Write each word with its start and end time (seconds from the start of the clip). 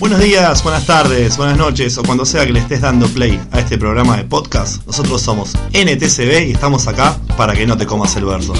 Buenos 0.00 0.18
días, 0.18 0.62
buenas 0.62 0.86
tardes, 0.86 1.36
buenas 1.36 1.58
noches 1.58 1.98
o 1.98 2.02
cuando 2.02 2.24
sea 2.24 2.46
que 2.46 2.54
le 2.54 2.60
estés 2.60 2.80
dando 2.80 3.06
play 3.06 3.38
a 3.52 3.60
este 3.60 3.76
programa 3.76 4.16
de 4.16 4.24
podcast. 4.24 4.86
Nosotros 4.86 5.20
somos 5.20 5.52
NTCB 5.74 6.48
y 6.48 6.52
estamos 6.52 6.88
acá 6.88 7.18
para 7.36 7.52
que 7.52 7.66
no 7.66 7.76
te 7.76 7.84
comas 7.84 8.16
el 8.16 8.24
verso. 8.24 8.54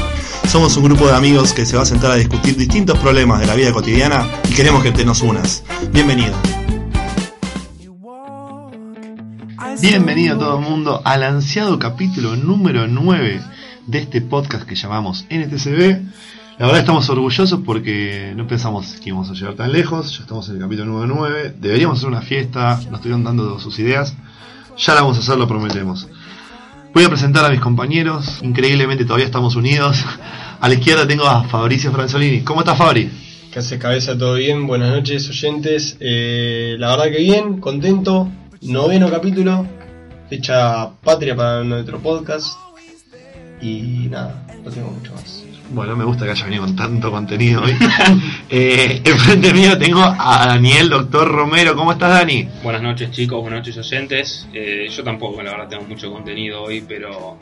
Somos 0.47 0.77
un 0.77 0.85
grupo 0.85 1.07
de 1.07 1.17
amigos 1.17 1.55
que 1.55 1.65
se 1.65 1.79
va 1.79 1.85
a 1.85 1.87
sentar 1.87 2.11
a 2.11 2.17
discutir 2.17 2.59
distintos 2.59 2.99
problemas 2.99 3.41
de 3.41 3.47
la 3.47 3.55
vida 3.55 3.73
cotidiana 3.73 4.29
y 4.51 4.53
queremos 4.53 4.83
que 4.83 4.93
te 4.93 5.03
nos 5.03 5.23
unas. 5.23 5.65
Bienvenido. 5.91 6.35
Bienvenido 9.81 10.37
todo 10.37 10.59
el 10.59 10.65
mundo 10.67 11.01
al 11.07 11.23
ansiado 11.23 11.79
capítulo 11.79 12.37
número 12.37 12.87
9 12.87 13.41
de 13.87 13.99
este 13.99 14.21
podcast 14.21 14.65
que 14.65 14.75
llamamos 14.75 15.25
NTCB. 15.31 16.03
La 16.61 16.67
verdad 16.67 16.81
estamos 16.81 17.09
orgullosos 17.09 17.61
porque 17.65 18.35
no 18.37 18.47
pensamos 18.47 18.97
que 19.03 19.09
íbamos 19.09 19.31
a 19.31 19.33
llegar 19.33 19.55
tan 19.55 19.73
lejos, 19.73 20.19
ya 20.19 20.25
estamos 20.25 20.47
en 20.51 20.57
el 20.57 20.61
capítulo 20.61 20.93
número 20.93 21.15
9, 21.15 21.55
deberíamos 21.59 21.97
hacer 21.97 22.11
una 22.11 22.21
fiesta, 22.21 22.77
nos 22.85 22.97
estuvieron 22.97 23.25
dando 23.25 23.59
sus 23.59 23.79
ideas, 23.79 24.15
ya 24.77 24.95
la 24.95 25.01
vamos 25.01 25.17
a 25.17 25.21
hacer, 25.21 25.39
lo 25.39 25.49
prometemos. 25.49 26.07
Voy 26.93 27.05
a 27.05 27.09
presentar 27.09 27.47
a 27.47 27.49
mis 27.49 27.61
compañeros, 27.61 28.41
increíblemente 28.43 29.07
todavía 29.07 29.25
estamos 29.25 29.57
unidos. 29.57 30.05
A 30.61 30.69
la 30.69 30.75
izquierda 30.75 31.09
tengo 31.09 31.27
a 31.27 31.45
Fabricio 31.45 31.93
Franzolini. 31.93 32.43
¿Cómo 32.43 32.61
estás 32.61 32.77
Fabri? 32.77 33.11
¿Qué 33.51 33.59
hace 33.59 33.79
cabeza? 33.79 34.19
¿Todo 34.19 34.35
bien? 34.35 34.67
Buenas 34.67 34.91
noches 34.91 35.31
oyentes. 35.31 35.97
Eh, 35.99 36.77
la 36.79 36.91
verdad 36.91 37.05
que 37.05 37.23
bien, 37.23 37.59
contento. 37.59 38.29
Noveno 38.61 39.09
capítulo, 39.09 39.67
fecha 40.29 40.91
patria 41.03 41.35
para 41.35 41.65
nuestro 41.65 42.01
podcast. 42.01 42.70
Y 43.61 44.09
nada, 44.11 44.43
no 44.65 44.71
tengo 44.71 44.91
mucho 44.91 45.13
más. 45.15 45.45
Bueno, 45.73 45.95
me 45.95 46.05
gusta 46.05 46.25
que 46.25 46.33
haya 46.33 46.45
venido 46.45 46.65
con 46.65 46.75
tanto 46.75 47.11
contenido 47.13 47.63
hoy. 47.63 47.73
eh, 48.51 49.01
enfrente 49.05 49.53
mío 49.53 49.79
tengo 49.79 50.03
a 50.03 50.47
Daniel, 50.47 50.89
doctor 50.89 51.31
Romero. 51.31 51.77
¿Cómo 51.77 51.93
estás, 51.93 52.11
Dani? 52.11 52.49
Buenas 52.63 52.83
noches, 52.83 53.13
chicos. 53.13 53.41
Buenas 53.41 53.61
noches, 53.61 53.79
oyentes. 53.79 54.49
Eh, 54.53 54.89
yo 54.91 55.05
tampoco, 55.05 55.43
la 55.43 55.53
verdad, 55.53 55.69
tengo 55.69 55.85
mucho 55.85 56.11
contenido 56.11 56.63
hoy, 56.63 56.85
pero. 56.87 57.39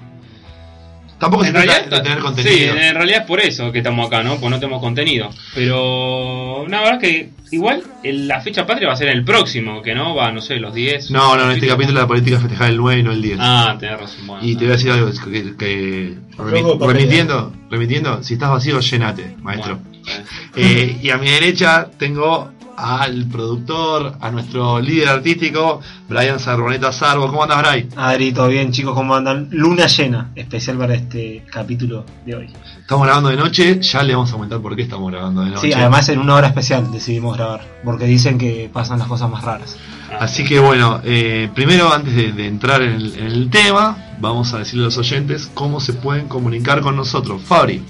Tampoco 1.18 1.42
se 1.42 1.48
en 1.48 1.54
trata 1.54 1.72
realidad, 1.72 1.96
de 1.98 2.02
tener 2.02 2.18
contenido. 2.20 2.54
Sí, 2.56 2.64
en 2.64 2.94
realidad 2.94 3.20
es 3.22 3.26
por 3.26 3.40
eso 3.40 3.72
que 3.72 3.78
estamos 3.78 4.06
acá, 4.06 4.22
¿no? 4.22 4.36
Pues 4.38 4.50
no 4.50 4.60
tenemos 4.60 4.80
contenido. 4.80 5.30
Pero. 5.54 6.66
La 6.68 6.80
verdad 6.80 7.00
que 7.00 7.30
igual 7.50 7.82
el- 8.04 8.28
la 8.28 8.40
fecha 8.40 8.66
patria 8.66 8.88
va 8.88 8.94
a 8.94 8.96
ser 8.96 9.08
el 9.08 9.24
próximo, 9.24 9.82
que 9.82 9.94
no 9.94 10.14
va, 10.14 10.30
no 10.32 10.40
sé, 10.40 10.56
los 10.56 10.74
10. 10.74 11.10
No, 11.10 11.36
no, 11.36 11.44
en 11.44 11.50
este 11.52 11.66
capítulo 11.66 11.98
la 12.00 12.06
política 12.06 12.36
es 12.36 12.42
festejar 12.42 12.70
el 12.70 12.76
9 12.76 13.00
y 13.00 13.02
no 13.02 13.12
el 13.12 13.22
10. 13.22 13.38
Ah, 13.40 13.76
tenés 13.78 13.98
razón. 14.00 14.26
Bueno, 14.26 14.44
y 14.44 14.54
te 14.54 14.64
voy 14.64 14.68
a 14.68 14.76
decir 14.76 14.90
algo, 14.92 15.08
es 15.08 15.20
que, 15.20 15.56
que- 15.56 16.14
remi- 16.36 16.60
Rojo 16.60 16.72
de 16.74 16.78
papel. 16.78 16.96
remitiendo, 16.96 17.52
remitiendo, 17.70 18.22
si 18.22 18.34
estás 18.34 18.50
vacío, 18.50 18.80
llenate, 18.80 19.34
maestro. 19.42 19.78
Bueno, 19.78 19.98
eh. 20.08 20.22
Eh, 20.56 20.98
y 21.02 21.10
a 21.10 21.18
mi 21.18 21.28
derecha 21.30 21.88
tengo 21.98 22.52
al 22.78 23.26
productor, 23.26 24.16
a 24.20 24.30
nuestro 24.30 24.80
líder 24.80 25.08
artístico, 25.08 25.80
Brian 26.08 26.38
Sarboneta 26.38 26.92
Sarbo. 26.92 27.26
¿Cómo 27.26 27.42
andas, 27.42 27.58
Brian? 27.58 27.88
Adri, 27.96 28.32
todo 28.32 28.48
bien, 28.48 28.70
chicos, 28.70 28.94
¿cómo 28.94 29.16
andan? 29.16 29.48
Luna 29.50 29.86
llena, 29.86 30.30
especial 30.36 30.78
para 30.78 30.94
este 30.94 31.44
capítulo 31.50 32.04
de 32.24 32.36
hoy. 32.36 32.50
Estamos 32.80 33.04
grabando 33.04 33.30
de 33.30 33.36
noche, 33.36 33.80
ya 33.82 34.02
le 34.02 34.14
vamos 34.14 34.30
a 34.30 34.34
comentar 34.34 34.60
por 34.60 34.76
qué 34.76 34.82
estamos 34.82 35.10
grabando 35.10 35.42
de 35.42 35.50
noche. 35.50 35.66
Sí, 35.66 35.72
además 35.72 36.08
en 36.08 36.20
una 36.20 36.36
hora 36.36 36.46
especial 36.46 36.90
decidimos 36.92 37.36
grabar, 37.36 37.66
porque 37.84 38.04
dicen 38.04 38.38
que 38.38 38.70
pasan 38.72 39.00
las 39.00 39.08
cosas 39.08 39.28
más 39.28 39.42
raras. 39.42 39.76
Así 40.20 40.44
que 40.44 40.58
bueno, 40.58 41.00
eh, 41.04 41.50
primero 41.54 41.92
antes 41.92 42.14
de, 42.14 42.32
de 42.32 42.46
entrar 42.46 42.80
en 42.82 42.92
el, 42.92 43.18
en 43.18 43.26
el 43.26 43.50
tema, 43.50 44.14
vamos 44.20 44.54
a 44.54 44.58
decirle 44.58 44.84
a 44.84 44.86
los 44.86 44.96
oyentes 44.98 45.50
cómo 45.52 45.80
se 45.80 45.92
pueden 45.92 46.28
comunicar 46.28 46.80
con 46.80 46.96
nosotros. 46.96 47.42
Fabri, 47.42 47.82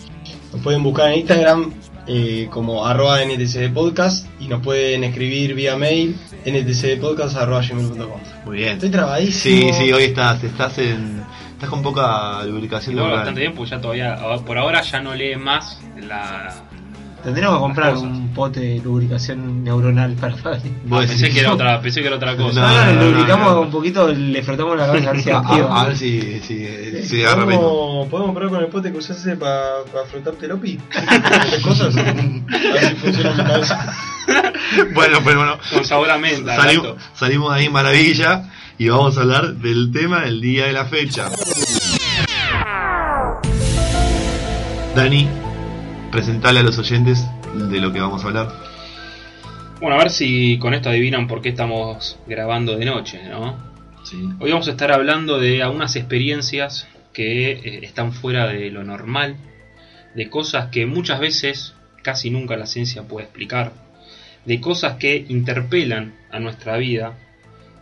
Nos 0.52 0.62
pueden 0.62 0.82
buscar 0.82 1.12
en 1.12 1.20
Instagram 1.20 1.72
eh, 2.08 2.48
como 2.50 2.86
arroba 2.86 3.22
NTCD 3.22 3.72
Podcast 3.72 4.26
y 4.40 4.48
nos 4.48 4.62
pueden 4.62 5.04
escribir 5.04 5.54
vía 5.54 5.76
mail 5.76 6.16
ntcdpodcast.gmail.com 6.46 8.20
muy 8.48 8.56
bien. 8.56 8.72
Estoy 8.72 8.88
trabadísimo. 8.88 9.74
Sí, 9.74 9.84
sí, 9.84 9.92
hoy 9.92 10.04
estás, 10.04 10.42
estás 10.42 10.78
en, 10.78 11.22
estás 11.52 11.68
con 11.68 11.82
poca 11.82 12.42
lubricación 12.44 12.96
bastante 12.96 13.40
bien, 13.40 13.54
porque 13.54 13.72
ya 13.72 13.80
todavía, 13.80 14.16
por 14.46 14.56
ahora 14.56 14.80
ya 14.80 15.00
no 15.00 15.14
lee 15.14 15.36
más 15.36 15.78
la. 16.00 16.67
Tendremos 17.24 17.56
que 17.56 17.60
comprar 17.60 17.96
un 17.96 18.32
pote 18.32 18.60
de 18.60 18.78
lubricación 18.80 19.64
neuronal 19.64 20.12
para 20.14 20.36
Fabri. 20.42 20.72
Ah, 20.90 21.00
pensé 21.06 21.30
que 21.30 21.40
era 21.40 21.52
otra, 21.54 21.80
pensé 21.80 22.00
que 22.00 22.06
era 22.06 22.16
otra 22.16 22.36
cosa. 22.36 22.60
No, 22.60 22.68
No, 22.68 22.74
no, 22.74 22.84
no, 22.84 22.90
le 22.92 22.94
no, 22.96 23.10
lubricamos 23.10 23.46
no, 23.48 23.54
no. 23.56 23.60
un 23.62 23.70
poquito, 23.70 24.08
le 24.08 24.42
frotamos 24.42 24.76
la 24.78 24.86
cabeza 24.86 25.10
a 25.10 25.12
ver 25.12 25.22
si 25.22 25.30
A, 25.32 25.38
activa. 25.38 25.80
a 25.80 25.86
ver 25.88 25.96
si, 25.96 26.40
si, 26.40 27.02
si 27.02 27.22
agarra 27.24 27.44
ritmo. 27.44 27.60
¿Podemos, 27.60 28.08
¿Podemos 28.08 28.34
probar 28.36 28.50
con 28.54 28.60
el 28.64 28.68
pote 28.70 28.92
que 28.92 28.98
usaste 28.98 29.36
para 29.36 29.62
frotarte 30.10 30.46
el 30.46 30.52
opi? 30.52 30.78
¿Estas 30.90 31.58
cosas? 31.62 31.96
A 31.96 32.02
ver 32.02 32.88
si 32.88 32.94
funciona 32.96 33.30
mi 33.32 33.42
cabeza. 33.44 33.92
Bueno, 34.94 35.18
pero 35.24 35.38
bueno, 35.38 35.58
Con 35.72 35.84
sabor 35.84 36.10
a 36.10 36.18
menta. 36.18 36.56
salimos, 36.56 36.94
salimos 37.14 37.52
de 37.54 37.60
ahí 37.60 37.68
maravilla 37.68 38.44
y 38.78 38.88
vamos 38.88 39.16
a 39.18 39.22
hablar 39.22 39.54
del 39.54 39.90
tema 39.92 40.20
del 40.20 40.40
día 40.40 40.66
de 40.66 40.72
la 40.72 40.84
fecha. 40.84 41.28
Dani, 44.94 45.28
presentale 46.10 46.60
a 46.60 46.62
los 46.62 46.78
oyentes 46.78 47.26
de 47.54 47.80
lo 47.80 47.92
que 47.92 48.00
vamos 48.00 48.24
a 48.24 48.28
hablar. 48.28 48.52
Bueno, 49.80 49.96
a 49.96 49.98
ver 49.98 50.10
si 50.10 50.58
con 50.58 50.74
esto 50.74 50.88
adivinan 50.88 51.28
por 51.28 51.40
qué 51.40 51.50
estamos 51.50 52.18
grabando 52.26 52.76
de 52.76 52.84
noche, 52.84 53.20
¿no? 53.28 53.56
Sí. 54.04 54.28
Hoy 54.40 54.50
vamos 54.50 54.68
a 54.68 54.72
estar 54.72 54.90
hablando 54.90 55.38
de 55.38 55.62
algunas 55.62 55.94
experiencias 55.96 56.88
que 57.12 57.52
eh, 57.52 57.80
están 57.82 58.12
fuera 58.12 58.46
de 58.46 58.70
lo 58.70 58.84
normal, 58.84 59.36
de 60.14 60.30
cosas 60.30 60.70
que 60.70 60.86
muchas 60.86 61.20
veces 61.20 61.74
casi 62.02 62.30
nunca 62.30 62.56
la 62.56 62.66
ciencia 62.66 63.02
puede 63.02 63.26
explicar, 63.26 63.72
de 64.44 64.60
cosas 64.60 64.96
que 64.96 65.26
interpelan 65.28 66.14
a 66.30 66.40
nuestra 66.40 66.76
vida 66.76 67.18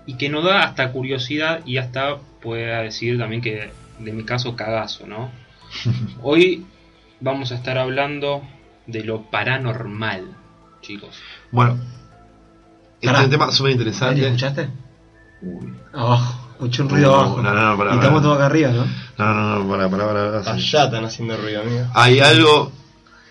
y 0.04 0.14
que 0.14 0.28
nos 0.28 0.44
da 0.44 0.64
hasta 0.64 0.90
curiosidad 0.92 1.64
y 1.64 1.78
hasta 1.78 2.18
pueda 2.40 2.82
decir 2.82 3.18
también 3.18 3.40
que 3.40 3.70
de 3.98 4.12
mi 4.12 4.24
caso 4.24 4.56
cagazo, 4.56 5.06
¿no? 5.06 5.30
Hoy 6.22 6.64
vamos 7.20 7.52
a 7.52 7.56
estar 7.56 7.78
hablando 7.78 8.42
de 8.86 9.04
lo 9.04 9.22
paranormal, 9.30 10.24
chicos. 10.82 11.16
Bueno, 11.50 11.78
este 12.94 13.06
Pará. 13.06 13.18
es 13.20 13.24
un 13.26 13.30
tema 13.30 13.50
súper 13.50 13.72
interesante. 13.72 14.24
¿escuchaste? 14.26 14.68
Uy. 15.42 15.72
Abajo, 15.92 16.48
escuché 16.52 16.82
un 16.82 16.88
ruido 16.88 17.10
No, 17.10 17.14
abajo. 17.18 17.42
no, 17.42 17.54
no, 17.54 17.70
no, 17.72 17.78
pará, 17.78 17.92
y 17.92 17.98
estamos 17.98 18.22
todos 18.22 18.36
acá 18.36 18.46
arriba, 18.46 18.70
¿no? 18.70 18.84
No, 19.18 19.34
no, 19.34 19.58
no, 19.64 19.68
para, 19.68 19.88
para, 19.90 20.06
para. 20.06 20.38
para. 20.42 20.52
Allá 20.52 20.84
están 20.84 21.04
haciendo 21.04 21.36
ruido, 21.36 21.62
amigo. 21.62 21.86
Hay 21.94 22.20
algo, 22.20 22.72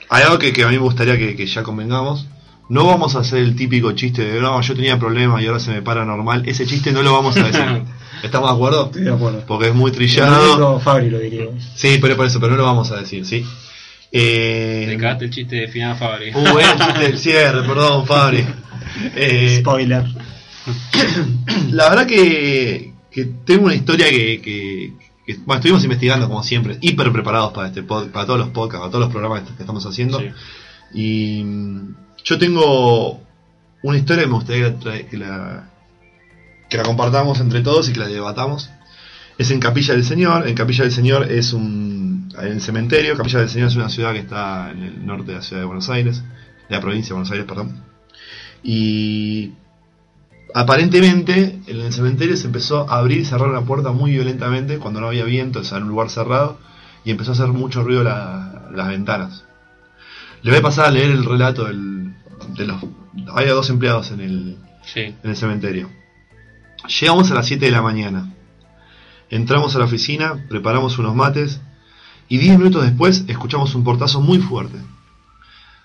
hay 0.10 0.24
algo 0.24 0.40
que, 0.40 0.54
que 0.54 0.64
a 0.64 0.68
mí 0.68 0.74
me 0.74 0.80
gustaría 0.82 1.18
que, 1.18 1.36
que 1.36 1.46
ya 1.46 1.64
convengamos. 1.64 2.28
No 2.68 2.88
vamos 2.88 3.16
a 3.16 3.20
hacer 3.20 3.40
el 3.44 3.56
típico 3.56 3.92
chiste 3.92 4.24
de 4.26 4.42
no, 4.42 4.60
yo 4.60 4.74
tenía 4.76 4.98
problemas 4.98 5.40
y 5.44 5.46
ahora 5.46 5.60
se 5.60 5.70
me 5.72 5.84
para 5.84 6.04
normal. 6.04 6.42
Ese 6.48 6.66
chiste 6.66 6.92
no 6.92 7.04
lo 7.04 7.14
vamos 7.14 7.38
a 7.38 7.44
decir. 7.44 7.84
¿Estamos 8.24 8.50
de 8.50 8.56
acuerdo? 8.56 8.86
Estoy 8.86 9.04
de 9.04 9.14
acuerdo. 9.14 9.44
Porque 9.46 9.68
es 9.68 9.76
muy 9.76 9.92
Lo 9.92 9.98
trillado. 9.98 10.80
Fabri 10.80 11.12
lo 11.12 11.20
diría. 11.20 11.46
Sí, 11.76 12.00
pero 12.02 12.16
por 12.16 12.26
eso, 12.26 12.40
pero 12.40 12.54
no 12.54 12.58
lo 12.58 12.64
vamos 12.66 12.92
a 12.92 12.96
decir, 12.98 13.24
¿sí? 13.24 13.46
Eh, 14.12 14.86
Te 14.90 14.98
cagaste 14.98 15.26
el 15.26 15.32
chiste 15.32 15.56
de 15.58 15.68
Final 15.68 15.98
Fabri. 15.98 16.32
uh, 16.34 16.58
el 16.60 16.78
chiste 16.78 17.00
del 17.02 17.18
cierre, 17.18 17.62
perdón, 17.68 18.06
Fabri. 18.06 18.46
Eh, 19.16 19.58
Spoiler. 19.60 20.06
la 21.72 21.90
verdad 21.90 22.08
que, 22.08 22.94
que 23.12 23.26
tengo 23.46 23.66
una 23.66 23.76
historia 23.76 24.10
que, 24.10 24.42
que- 24.42 24.94
que- 25.26 25.36
bueno, 25.46 25.56
estuvimos 25.56 25.84
investigando 25.84 26.28
como 26.28 26.44
siempre, 26.44 26.78
hiper 26.82 27.12
preparados 27.12 27.52
para 27.52 27.68
este 27.68 27.84
pod- 27.84 28.10
para 28.12 28.26
todos 28.26 28.40
los 28.40 28.50
podcasts, 28.50 28.80
para 28.82 28.92
todos 28.92 29.04
los 29.06 29.12
programas 29.12 29.42
que 29.44 29.62
estamos 29.64 29.86
haciendo. 29.86 30.20
Sí. 30.20 30.28
Y 30.94 31.44
mm, 31.44 31.96
yo 32.24 32.38
tengo 32.38 33.22
una 33.84 33.98
historia 33.98 34.24
que 34.24 34.30
me 34.30 34.36
gustaría 34.36 34.78
que 34.78 34.86
la, 34.88 35.04
que 35.10 35.18
la, 35.18 35.70
que 36.70 36.78
la 36.78 36.84
compartamos 36.84 37.40
entre 37.42 37.62
todos 37.62 37.90
y 37.90 37.94
que 37.94 38.00
la 38.00 38.08
debatamos. 38.08 38.70
Es 39.38 39.52
en 39.52 39.60
Capilla 39.60 39.94
del 39.94 40.06
Señor. 40.06 40.48
En 40.48 40.56
Capilla 40.56 40.84
del 40.84 40.94
Señor 40.94 41.32
es 41.32 41.54
un 41.54 42.32
en 42.40 42.48
el 42.48 42.62
cementerio. 42.62 43.16
Capilla 43.18 43.40
del 43.40 43.50
Señor 43.50 43.68
es 43.70 43.76
una 43.76 43.90
ciudad 43.90 44.14
que 44.14 44.20
está 44.20 44.72
en 44.72 44.84
el 44.84 45.06
norte 45.06 45.32
de 45.32 45.38
la 45.38 45.42
ciudad 45.42 45.62
de 45.62 45.66
Buenos 45.66 45.90
Aires, 45.90 46.22
de 46.70 46.76
la 46.76 46.82
provincia 46.82 47.10
de 47.10 47.14
Buenos 47.14 47.32
Aires, 47.32 47.46
perdón. 47.46 47.82
Y 48.64 49.54
aparentemente 50.54 51.60
en 51.68 51.80
el 51.82 51.94
cementerio 51.94 52.36
se 52.38 52.48
empezó 52.48 52.90
a 52.90 53.00
abrir 53.00 53.20
y 53.20 53.26
cerrar 53.26 53.50
la 53.50 53.62
puerta 53.62 53.92
muy 53.92 54.12
violentamente 54.12 54.80
cuando 54.80 55.02
no 55.02 55.08
había 55.08 55.26
viento, 55.26 55.60
o 55.60 55.64
sea, 55.64 55.78
en 55.78 55.84
un 55.84 55.90
lugar 55.90 56.10
cerrado, 56.10 56.60
y 57.04 57.12
empezó 57.12 57.32
a 57.32 57.34
hacer 57.34 57.48
mucho 57.48 57.84
ruido 57.84 58.04
la- 58.04 58.70
las 58.74 58.88
ventanas. 58.88 59.46
Le 60.42 60.52
voy 60.52 60.60
a 60.60 60.64
pasar 60.64 60.86
a 60.86 60.92
leer 60.92 61.12
el 61.12 61.26
relato 61.26 61.66
del- 61.66 62.14
de 62.58 62.66
los... 62.66 62.82
Había 63.34 63.54
dos 63.54 63.70
empleados 63.70 64.12
en 64.12 64.20
el, 64.22 64.58
Sí. 64.84 65.02
en 65.02 65.30
el 65.30 65.36
cementerio. 65.36 65.90
Llegamos 67.00 67.32
a 67.32 67.36
las 67.36 67.46
7 67.48 67.66
de 67.66 67.72
la 67.72 67.82
mañana. 67.82 68.32
Entramos 69.30 69.76
a 69.76 69.80
la 69.80 69.86
oficina, 69.86 70.46
preparamos 70.50 70.98
unos 71.00 71.16
mates 71.16 71.62
y 72.28 72.38
10 72.38 72.58
minutos 72.58 72.84
después 72.84 73.26
escuchamos 73.28 73.76
un 73.76 73.84
portazo 73.84 74.22
muy 74.22 74.40
fuerte. 74.40 74.78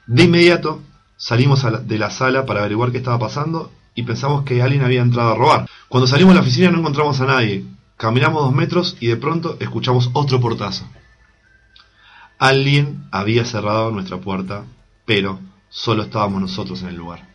De 0.06 0.24
inmediato 0.24 0.82
salimos 1.16 1.64
de 1.86 1.98
la 1.98 2.10
sala 2.10 2.46
para 2.46 2.60
averiguar 2.60 2.92
qué 2.92 2.98
estaba 2.98 3.18
pasando 3.18 3.70
y 3.94 4.02
pensamos 4.02 4.44
que 4.44 4.62
alguien 4.62 4.82
había 4.82 5.02
entrado 5.02 5.32
a 5.32 5.36
robar. 5.36 5.68
Cuando 5.88 6.06
salimos 6.06 6.32
de 6.32 6.36
la 6.36 6.42
oficina 6.42 6.70
no 6.70 6.78
encontramos 6.78 7.20
a 7.20 7.26
nadie. 7.26 7.64
Caminamos 7.96 8.42
dos 8.42 8.54
metros 8.54 8.96
y 9.00 9.08
de 9.08 9.16
pronto 9.16 9.56
escuchamos 9.60 10.10
otro 10.14 10.40
portazo. 10.40 10.86
Alguien 12.38 13.04
había 13.10 13.44
cerrado 13.44 13.90
nuestra 13.90 14.18
puerta, 14.18 14.64
pero 15.04 15.38
solo 15.68 16.04
estábamos 16.04 16.40
nosotros 16.40 16.80
en 16.82 16.88
el 16.88 16.96
lugar. 16.96 17.28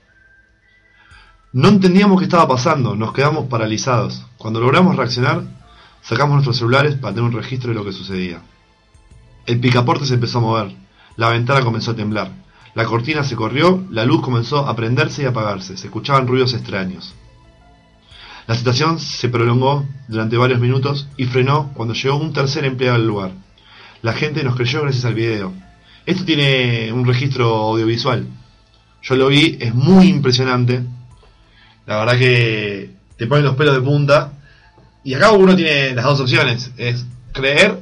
No 1.53 1.69
entendíamos 1.69 2.19
qué 2.19 2.25
estaba 2.25 2.47
pasando, 2.47 2.95
nos 2.95 3.13
quedamos 3.13 3.45
paralizados. 3.45 4.25
Cuando 4.37 4.59
logramos 4.59 4.95
reaccionar, 4.95 5.43
sacamos 6.07 6.35
nuestros 6.35 6.57
celulares 6.57 6.95
para 6.95 7.15
tener 7.15 7.29
un 7.29 7.35
registro 7.35 7.69
de 7.69 7.75
lo 7.75 7.83
que 7.83 7.91
sucedía. 7.91 8.41
El 9.45 9.59
picaporte 9.59 10.05
se 10.05 10.13
empezó 10.13 10.37
a 10.37 10.41
mover, 10.41 10.75
la 11.17 11.29
ventana 11.29 11.61
comenzó 11.61 11.91
a 11.91 11.95
temblar, 11.95 12.31
la 12.75 12.85
cortina 12.85 13.23
se 13.23 13.35
corrió, 13.35 13.83
la 13.89 14.05
luz 14.05 14.21
comenzó 14.21 14.67
a 14.67 14.75
prenderse 14.75 15.23
y 15.23 15.25
apagarse, 15.25 15.77
se 15.77 15.87
escuchaban 15.87 16.27
ruidos 16.27 16.53
extraños. 16.53 17.15
La 18.47 18.53
situación 18.53 18.99
se 18.99 19.29
prolongó 19.29 19.87
durante 20.07 20.37
varios 20.37 20.59
minutos 20.59 21.07
y 21.17 21.25
frenó 21.25 21.71
cuando 21.73 21.95
llegó 21.95 22.17
un 22.17 22.33
tercer 22.33 22.63
empleado 22.65 22.97
al 22.97 23.07
lugar. 23.07 23.31
La 24.03 24.13
gente 24.13 24.43
nos 24.43 24.55
creyó 24.55 24.83
gracias 24.83 25.05
al 25.05 25.15
video. 25.15 25.51
Esto 26.05 26.25
tiene 26.25 26.93
un 26.93 27.07
registro 27.07 27.47
audiovisual. 27.55 28.27
Yo 29.01 29.15
lo 29.15 29.29
vi, 29.29 29.57
es 29.59 29.73
muy 29.73 30.07
impresionante. 30.07 30.83
La 31.87 31.97
verdad 31.97 32.19
que 32.19 32.91
te 33.17 33.25
ponen 33.25 33.45
los 33.45 33.55
pelos 33.55 33.73
de 33.73 33.81
punta. 33.81 34.33
Y 35.05 35.13
acá 35.13 35.31
uno 35.31 35.55
tiene 35.55 35.93
las 35.95 36.03
dos 36.03 36.19
opciones. 36.19 36.71
Es 36.77 37.05
creer 37.31 37.79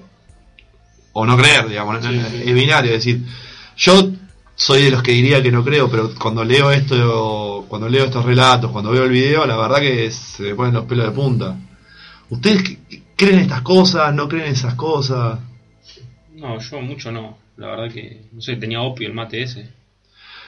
o 1.13 1.25
no 1.25 1.35
creer, 1.37 1.67
digamos. 1.67 2.05
Sí, 2.05 2.15
es- 2.15 2.27
sí. 2.27 2.43
Es 2.45 2.53
binario. 2.53 2.91
Es 2.91 2.97
decir, 3.05 3.23
yo 3.77 4.09
soy 4.55 4.83
de 4.83 4.91
los 4.91 5.01
que 5.01 5.13
diría 5.13 5.41
que 5.41 5.51
no 5.51 5.63
creo, 5.63 5.89
pero 5.89 6.13
cuando 6.19 6.43
leo 6.43 6.69
esto, 6.71 7.65
cuando 7.67 7.89
leo 7.89 8.05
estos 8.05 8.23
relatos, 8.25 8.69
cuando 8.71 8.91
veo 8.91 9.05
el 9.05 9.09
video, 9.11 9.45
la 9.47 9.57
verdad 9.57 9.79
que 9.79 10.11
se 10.11 10.43
me 10.43 10.55
ponen 10.55 10.73
los 10.75 10.85
pelos 10.85 11.05
de 11.07 11.11
punta. 11.11 11.57
¿Ustedes 12.29 12.77
creen 13.15 13.39
estas 13.39 13.61
cosas? 13.61 14.13
¿No 14.13 14.27
creen 14.27 14.51
esas 14.51 14.75
cosas? 14.75 15.39
No, 16.35 16.59
yo 16.59 16.81
mucho 16.81 17.11
no. 17.11 17.37
La 17.57 17.67
verdad 17.67 17.91
que, 17.93 18.23
no 18.31 18.41
sé, 18.41 18.55
tenía 18.57 18.81
opio 18.81 19.07
el 19.07 19.13
mate 19.13 19.43
ese. 19.43 19.69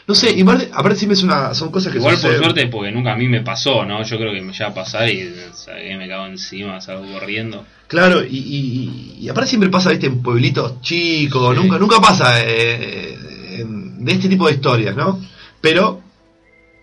No 0.08 0.14
sé, 0.14 0.32
y 0.38 0.42
aparte, 0.42 0.70
aparte 0.72 0.98
siempre 0.98 1.16
es 1.16 1.24
una, 1.24 1.54
son 1.56 1.72
cosas 1.72 1.92
que 1.92 1.98
Igual 1.98 2.18
por 2.20 2.36
suerte, 2.38 2.68
porque 2.68 2.92
nunca 2.92 3.14
a 3.14 3.16
mí 3.16 3.28
me 3.28 3.42
pasó, 3.42 3.86
¿no? 3.86 4.04
Yo 4.04 4.18
creo 4.18 4.34
que 4.34 4.42
me 4.42 4.54
llega 4.54 4.68
a 4.68 4.74
pasar 4.74 5.10
y 5.10 5.34
¿sabes? 5.54 5.98
me 5.98 6.08
cago 6.08 6.28
encima, 6.28 6.80
salgo 6.80 7.12
corriendo. 7.12 7.66
Claro, 7.88 8.24
y, 8.24 8.38
y, 8.38 9.18
y 9.22 9.30
aparte 9.30 9.50
siempre 9.50 9.70
pasa, 9.70 9.90
viste, 9.90 10.06
en 10.08 10.22
pueblitos 10.22 10.80
chicos, 10.82 11.56
Sí. 11.56 11.62
nunca, 11.64 11.80
nunca 11.80 12.00
pasa 12.00 12.36
eh, 12.44 13.18
de 13.66 14.12
este 14.12 14.30
tipo 14.30 14.48
de 14.48 14.54
historias, 14.54 14.96
¿no? 14.96 15.20
Pero 15.60 16.02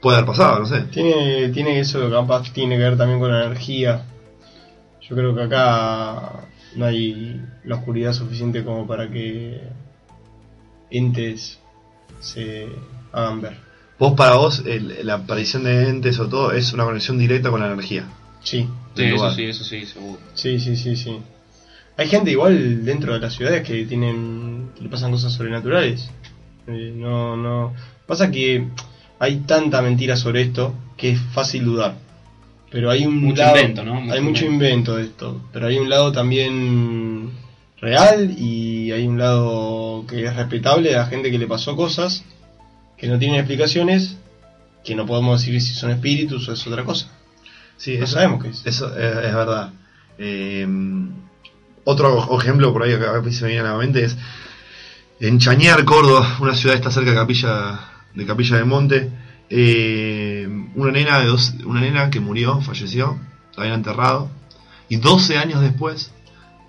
puede 0.00 0.16
haber 0.16 0.26
pasado, 0.26 0.58
no 0.58 0.66
sé. 0.66 0.80
Tiene, 0.92 1.50
tiene 1.50 1.78
eso 1.78 2.00
que 2.00 2.10
capaz 2.10 2.52
tiene 2.52 2.76
que 2.76 2.82
ver 2.82 2.96
también 2.96 3.20
con 3.20 3.30
la 3.30 3.44
energía. 3.46 4.04
Yo 5.08 5.14
creo 5.14 5.32
que 5.34 5.42
acá 5.42 6.44
no 6.74 6.86
hay 6.86 7.40
la 7.64 7.76
oscuridad 7.76 8.12
suficiente 8.12 8.64
como 8.64 8.84
para 8.86 9.08
que 9.08 9.60
entes 10.90 11.60
se 12.20 12.66
hagan 13.12 13.40
ver. 13.40 13.56
Vos 13.98 14.14
para 14.16 14.34
vos, 14.36 14.62
el- 14.66 15.06
la 15.06 15.14
aparición 15.14 15.64
de 15.64 15.88
entes 15.88 16.18
o 16.18 16.28
todo 16.28 16.52
es 16.52 16.72
una 16.72 16.84
conexión 16.84 17.18
directa 17.18 17.50
con 17.50 17.60
la 17.60 17.66
energía. 17.72 18.06
Sí, 18.42 18.68
Sí, 18.96 19.04
eso 19.04 19.30
sí, 19.30 19.44
eso 19.44 19.64
sí, 19.64 19.86
seguro. 19.86 20.18
sí, 20.34 20.58
sí, 20.58 20.76
sí, 20.76 20.96
sí. 20.96 21.16
Hay 21.96 22.08
gente 22.08 22.30
igual 22.30 22.84
dentro 22.84 23.14
de 23.14 23.20
las 23.20 23.34
ciudades 23.34 23.66
que 23.66 23.84
tienen 23.84 24.70
que 24.76 24.82
le 24.82 24.88
pasan 24.88 25.10
cosas 25.12 25.32
sobrenaturales. 25.32 26.10
Eh, 26.66 26.92
no, 26.96 27.36
no. 27.36 27.74
Pasa 28.06 28.30
que 28.30 28.66
hay 29.18 29.36
tanta 29.46 29.80
mentira 29.82 30.16
sobre 30.16 30.42
esto 30.42 30.74
que 30.96 31.10
es 31.12 31.20
fácil 31.32 31.64
dudar. 31.64 31.94
Pero 32.70 32.90
hay 32.90 33.06
un 33.06 33.20
Mucho 33.20 33.42
lado, 33.42 33.56
invento, 33.58 33.84
¿no? 33.84 33.94
Mucho 34.00 34.14
hay 34.14 34.20
mucho 34.20 34.44
invento 34.46 34.96
de 34.96 35.04
esto. 35.04 35.40
Pero 35.52 35.66
hay 35.68 35.78
un 35.78 35.88
lado 35.90 36.10
también 36.12 37.30
real 37.80 38.34
y 38.38 38.90
hay 38.92 39.06
un 39.06 39.18
lado 39.18 40.04
que 40.08 40.24
es 40.24 40.34
respetable 40.36 40.92
la 40.92 41.06
gente 41.06 41.30
que 41.30 41.38
le 41.38 41.46
pasó 41.46 41.76
cosas 41.76 42.24
que 43.02 43.08
no 43.08 43.18
tienen 43.18 43.40
explicaciones, 43.40 44.16
que 44.84 44.94
no 44.94 45.04
podemos 45.06 45.40
decir 45.40 45.60
si 45.60 45.74
son 45.74 45.90
espíritus 45.90 46.48
o 46.48 46.52
es 46.52 46.64
otra 46.68 46.84
cosa. 46.84 47.08
Sí, 47.76 47.98
No 47.98 48.04
eso, 48.04 48.14
sabemos 48.14 48.42
qué 48.44 48.50
es. 48.50 48.62
Eso 48.64 48.96
es, 48.96 49.16
es 49.26 49.34
verdad. 49.34 49.72
Eh, 50.18 50.66
otro 51.84 52.38
ejemplo 52.40 52.72
por 52.72 52.84
ahí 52.84 52.96
que 52.96 53.04
a 53.04 53.20
mí 53.20 53.32
se 53.32 53.42
me 53.44 53.50
viene 53.50 53.66
a 53.66 53.72
la 53.72 53.78
mente 53.78 54.04
es 54.04 54.16
en 55.18 55.40
Chañar, 55.40 55.84
Córdoba, 55.84 56.36
una 56.40 56.54
ciudad 56.54 56.74
que 56.74 56.78
está 56.78 56.92
cerca 56.92 57.10
de 57.10 57.16
Capilla 57.16 57.80
de 58.14 58.24
Capilla 58.24 58.56
del 58.56 58.66
Monte. 58.66 59.10
eh, 59.50 60.48
una 60.76 60.92
nena 60.92 61.18
de 61.18 61.26
dos, 61.26 61.54
una 61.66 61.80
nena 61.80 62.08
que 62.08 62.20
murió, 62.20 62.60
falleció, 62.60 63.18
la 63.56 63.64
habían 63.64 63.78
enterrado 63.78 64.30
y 64.88 64.96
12 64.96 65.38
años 65.38 65.60
después 65.60 66.12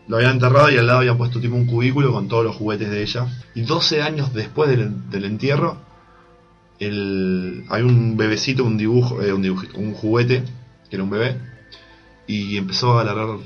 lo 0.08 0.18
habían 0.18 0.34
enterrado 0.34 0.70
y 0.72 0.78
al 0.78 0.88
lado 0.88 1.00
habían 1.00 1.18
puesto 1.18 1.40
tipo 1.40 1.56
un 1.56 1.66
cubículo 1.68 2.12
con 2.12 2.28
todos 2.28 2.44
los 2.44 2.56
juguetes 2.56 2.90
de 2.90 3.04
ella. 3.04 3.28
Y 3.56 3.62
12 3.62 4.02
años 4.02 4.34
después 4.34 4.70
del, 4.70 5.10
del 5.10 5.26
entierro, 5.26 5.78
el, 6.84 7.66
hay 7.70 7.82
un 7.84 8.16
bebecito, 8.18 8.64
un 8.64 8.78
dibujo, 8.78 9.22
eh, 9.22 9.34
un 9.34 9.42
dibujito, 9.42 9.78
un 9.78 9.94
juguete, 9.94 10.44
que 10.90 10.96
era 10.96 11.04
un 11.04 11.10
bebé, 11.10 11.38
y 12.28 12.58
empezó 12.58 13.00
a 13.00 13.04
largar 13.04 13.38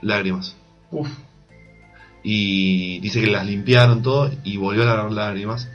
lágrimas. 0.00 0.56
Uf, 0.90 1.08
Y 2.22 3.00
dice 3.00 3.20
que 3.20 3.26
las 3.30 3.46
limpiaron 3.46 4.02
todo 4.02 4.30
y 4.44 4.56
volvió 4.56 4.82
a 4.82 4.86
largar 4.86 5.12
lágrimas. 5.12 5.68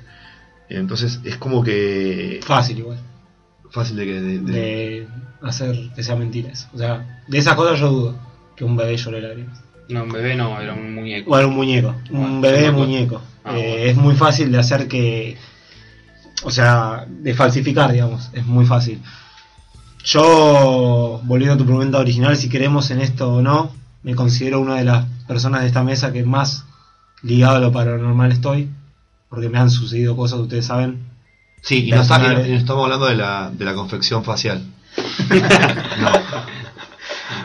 Entonces 0.69 1.19
es 1.23 1.37
como 1.37 1.63
que 1.63 2.39
Fácil 2.43 2.79
igual. 2.79 2.99
fácil 3.71 3.95
de 3.97 4.05
que... 4.05 4.13
de- 4.21 4.39
de- 4.39 4.51
De 4.51 5.07
hacer 5.41 5.89
que 5.95 6.03
sea 6.03 6.15
mentira 6.15 6.51
eso. 6.51 6.67
O 6.73 6.77
sea, 6.77 7.21
de 7.27 7.37
esas 7.37 7.55
cosas 7.55 7.79
yo 7.79 7.89
dudo. 7.89 8.19
Que 8.55 8.63
un 8.63 8.75
bebé 8.75 8.97
llore 8.97 9.21
lágrimas. 9.21 9.61
No, 9.89 10.03
un 10.03 10.09
bebé 10.09 10.35
no, 10.35 10.59
era 10.59 10.73
un 10.73 10.93
muñeco. 10.95 11.29
Bueno, 11.29 11.47
un 11.49 11.55
muñeco. 11.55 11.95
Un 12.09 12.17
Bueno, 12.19 12.41
bebé 12.41 12.71
muñeco. 12.71 13.21
Ah, 13.43 13.57
Eh, 13.57 13.67
bueno. 13.69 13.83
Es 13.91 13.95
muy 13.97 14.15
fácil 14.15 14.51
de 14.51 14.57
hacer 14.57 14.87
que. 14.87 15.37
O 16.43 16.51
sea, 16.51 17.05
de 17.07 17.33
falsificar, 17.33 17.91
digamos. 17.91 18.29
Es 18.33 18.45
muy 18.45 18.65
fácil. 18.65 19.01
Yo, 20.03 21.19
volviendo 21.23 21.55
a 21.55 21.57
tu 21.57 21.65
pregunta 21.65 21.97
original, 21.97 22.37
si 22.37 22.47
creemos 22.49 22.91
en 22.91 23.01
esto 23.01 23.33
o 23.35 23.41
no, 23.41 23.71
me 24.03 24.15
considero 24.15 24.59
una 24.61 24.75
de 24.75 24.85
las 24.85 25.05
personas 25.27 25.61
de 25.61 25.67
esta 25.67 25.83
mesa 25.83 26.13
que 26.13 26.23
más 26.23 26.65
ligado 27.23 27.57
a 27.57 27.59
lo 27.59 27.71
paranormal 27.71 28.31
estoy. 28.31 28.69
Porque 29.29 29.49
me 29.49 29.57
han 29.59 29.69
sucedido 29.69 30.15
cosas, 30.15 30.39
ustedes 30.39 30.65
saben. 30.65 30.99
Sí, 31.61 31.87
y 31.87 31.91
no, 31.91 32.01
está- 32.01 32.15
y 32.15 32.19
no- 32.19 32.23
personales. 32.27 32.47
y 32.47 32.51
no 32.53 32.57
estamos 32.59 32.83
hablando 32.85 33.05
de 33.07 33.15
la, 33.15 33.51
de 33.51 33.65
la 33.65 33.73
confección 33.73 34.23
facial. 34.23 34.63
no. 35.29 36.09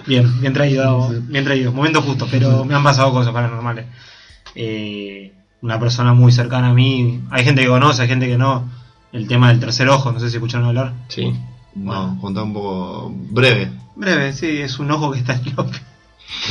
Bien, 0.06 0.40
bien 0.40 0.52
traído, 0.52 1.08
bien 1.22 1.44
traído, 1.44 1.72
momento 1.72 2.02
justo, 2.02 2.26
pero 2.30 2.64
me 2.64 2.74
han 2.74 2.82
pasado 2.84 3.12
cosas 3.12 3.32
paranormales. 3.32 3.86
Eh, 4.54 5.32
una 5.62 5.78
persona 5.80 6.12
muy 6.12 6.30
cercana 6.32 6.68
a 6.68 6.72
mí, 6.74 7.22
hay 7.30 7.44
gente 7.44 7.62
que 7.62 7.68
conoce, 7.68 8.02
hay 8.02 8.08
gente 8.08 8.26
que 8.28 8.38
no. 8.38 8.68
El 9.12 9.28
tema 9.28 9.48
del 9.48 9.60
tercer 9.60 9.88
ojo, 9.88 10.10
no 10.12 10.18
sé 10.20 10.30
si 10.30 10.36
escucharon 10.36 10.66
hablar. 10.68 10.92
sí. 11.08 11.32
No, 11.74 12.18
contá 12.20 12.42
un 12.42 12.52
poco 12.52 13.10
breve. 13.30 13.70
Breve, 13.96 14.34
sí, 14.34 14.58
es 14.60 14.78
un 14.78 14.90
ojo 14.90 15.10
que 15.10 15.20
está 15.20 15.32
en 15.34 15.54
loco. 15.56 15.70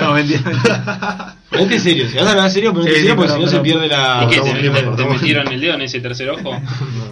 no, 0.00 0.12
mentira, 0.14 0.40
mentira. 0.44 1.36
Ponete 1.50 1.78
serio, 1.78 2.08
si 2.08 2.16
vas 2.16 2.26
a 2.26 2.30
hablar 2.30 2.50
serio, 2.50 2.72
ponete 2.72 2.90
Sí, 2.92 2.96
sí, 2.96 3.00
serio 3.02 3.16
porque 3.16 3.32
si 3.34 3.40
no 3.40 3.46
se 3.48 3.58
pierde 3.60 3.86
la. 3.88 4.24
¿Y 4.24 4.28
qué? 4.34 4.40
¿Te, 4.40 4.52
te- 4.54 4.82
te 4.96 5.04
metieron 5.04 5.48
el 5.52 5.60
dedo 5.60 5.74
en 5.74 5.82
ese 5.82 6.00
tercer 6.00 6.30
ojo? 6.30 6.52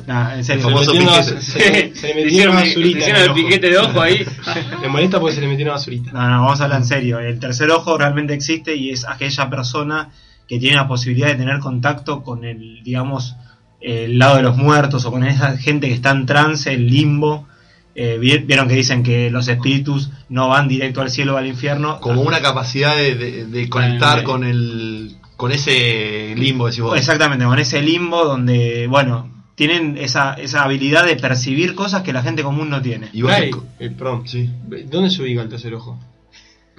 Nah, 0.07 0.35
en 0.37 0.45
serio. 0.45 0.63
Se 0.63 0.69
le 0.69 0.75
famoso 0.75 0.93
piquete. 0.93 1.43
se 1.43 1.59
le- 1.59 1.95
se 1.95 2.15
le 2.15 2.27
hicieron, 2.29 2.55
una 2.57 2.65
basurita. 2.65 2.99
hicieron 2.99 3.23
el 3.23 3.29
el 3.29 3.35
piquete 3.35 3.69
de 3.71 3.79
ojo 3.79 4.01
ahí. 4.01 4.25
Me 4.83 4.89
molesta 4.89 5.21
porque 5.21 5.35
se 5.35 5.41
le 5.43 5.49
metió 5.49 5.65
una 5.65 5.73
basurita. 5.75 6.13
No, 6.13 6.29
no, 6.29 6.43
vamos 6.43 6.61
a 6.61 6.65
hablar 6.65 6.81
en 6.81 6.87
serio. 6.87 7.19
El 7.21 7.39
tercer 7.39 7.71
ojo 7.71 7.99
realmente 7.99 8.33
existe 8.35 8.75
y 8.75 8.91
es 8.91 9.07
aquella 9.07 9.51
persona 9.51 10.09
que 10.51 10.59
tiene 10.59 10.75
la 10.75 10.89
posibilidad 10.89 11.29
de 11.29 11.37
tener 11.37 11.61
contacto 11.61 12.25
con 12.25 12.45
el, 12.45 12.83
digamos, 12.83 13.37
el 13.81 14.19
lado 14.19 14.37
de 14.37 14.43
los 14.43 14.57
muertos 14.57 15.05
o 15.05 15.13
con 15.13 15.23
esa 15.25 15.57
gente 15.57 15.87
que 15.87 15.95
está 15.95 16.11
en 16.11 16.27
trance, 16.27 16.73
en 16.73 16.89
limbo. 16.89 17.47
Eh, 17.95 18.19
vi- 18.21 18.39
Vieron 18.39 18.67
que 18.67 18.75
dicen 18.75 19.05
que 19.05 19.31
los 19.31 19.47
espíritus 19.47 20.11
no 20.29 20.49
van 20.49 20.67
directo 20.67 21.03
al 21.03 21.11
cielo 21.11 21.35
o 21.35 21.37
al 21.37 21.47
infierno. 21.47 22.01
Como 22.01 22.23
una 22.23 22.41
capacidad 22.41 22.97
de, 22.97 23.15
de- 23.15 23.47
de 23.47 23.69
conectar 23.69 24.25
con 24.25 24.43
el 24.45 25.15
con 25.37 25.53
ese 25.53 26.35
limbo, 26.37 26.67
decís 26.67 26.83
vos. 26.83 26.99
Exactamente, 26.99 27.45
con 27.45 27.59
ese 27.61 27.81
limbo 27.81 28.25
donde, 28.25 28.87
bueno, 28.89 29.31
tienen 29.55 29.97
esa, 29.99 30.35
esa 30.35 30.65
habilidad 30.65 31.07
de 31.07 31.17
percibir 31.17 31.75
cosas 31.75 32.03
que 32.03 32.13
la 32.13 32.23
gente 32.23 32.43
común 32.43 32.69
no 32.71 32.83
tiene. 32.83 33.09
Y 33.13 33.23
vos 33.23 33.33
eh, 33.79 33.91
perdón. 33.97 34.27
sí. 34.27 34.51
¿Dónde 34.91 35.11
se 35.11 35.23
ubica 35.23 35.43
el 35.43 35.49
tercer 35.49 35.73
ojo? 35.75 35.99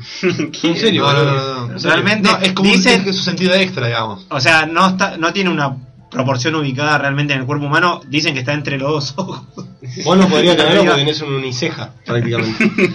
¿En 0.63 0.77
serio? 0.77 1.03
No, 1.03 1.13
no, 1.13 1.67
no. 1.67 1.77
Realmente 1.79 2.29
es 2.41 2.53
como 2.53 2.69
dicen- 2.69 3.03
es 3.07 3.15
su 3.17 3.23
sentido 3.23 3.53
extra, 3.53 3.87
digamos. 3.87 4.25
O 4.29 4.39
sea, 4.39 4.65
no, 4.65 4.87
está, 4.89 5.17
no 5.17 5.31
tiene 5.33 5.49
una 5.49 5.75
proporción 6.09 6.55
ubicada 6.55 6.97
realmente 6.97 7.33
en 7.33 7.39
el 7.41 7.45
cuerpo 7.45 7.65
humano. 7.65 8.01
Dicen 8.07 8.33
que 8.33 8.39
está 8.41 8.53
entre 8.53 8.77
los 8.77 8.91
dos 8.91 9.13
ojos. 9.17 9.41
Vos 10.03 10.17
no 10.17 10.27
podrías 10.27 10.55
tenerlo 10.57 10.83
porque 10.85 10.99
tenés 11.01 11.21
un 11.21 11.33
uniceja, 11.33 11.91
prácticamente. 12.05 12.65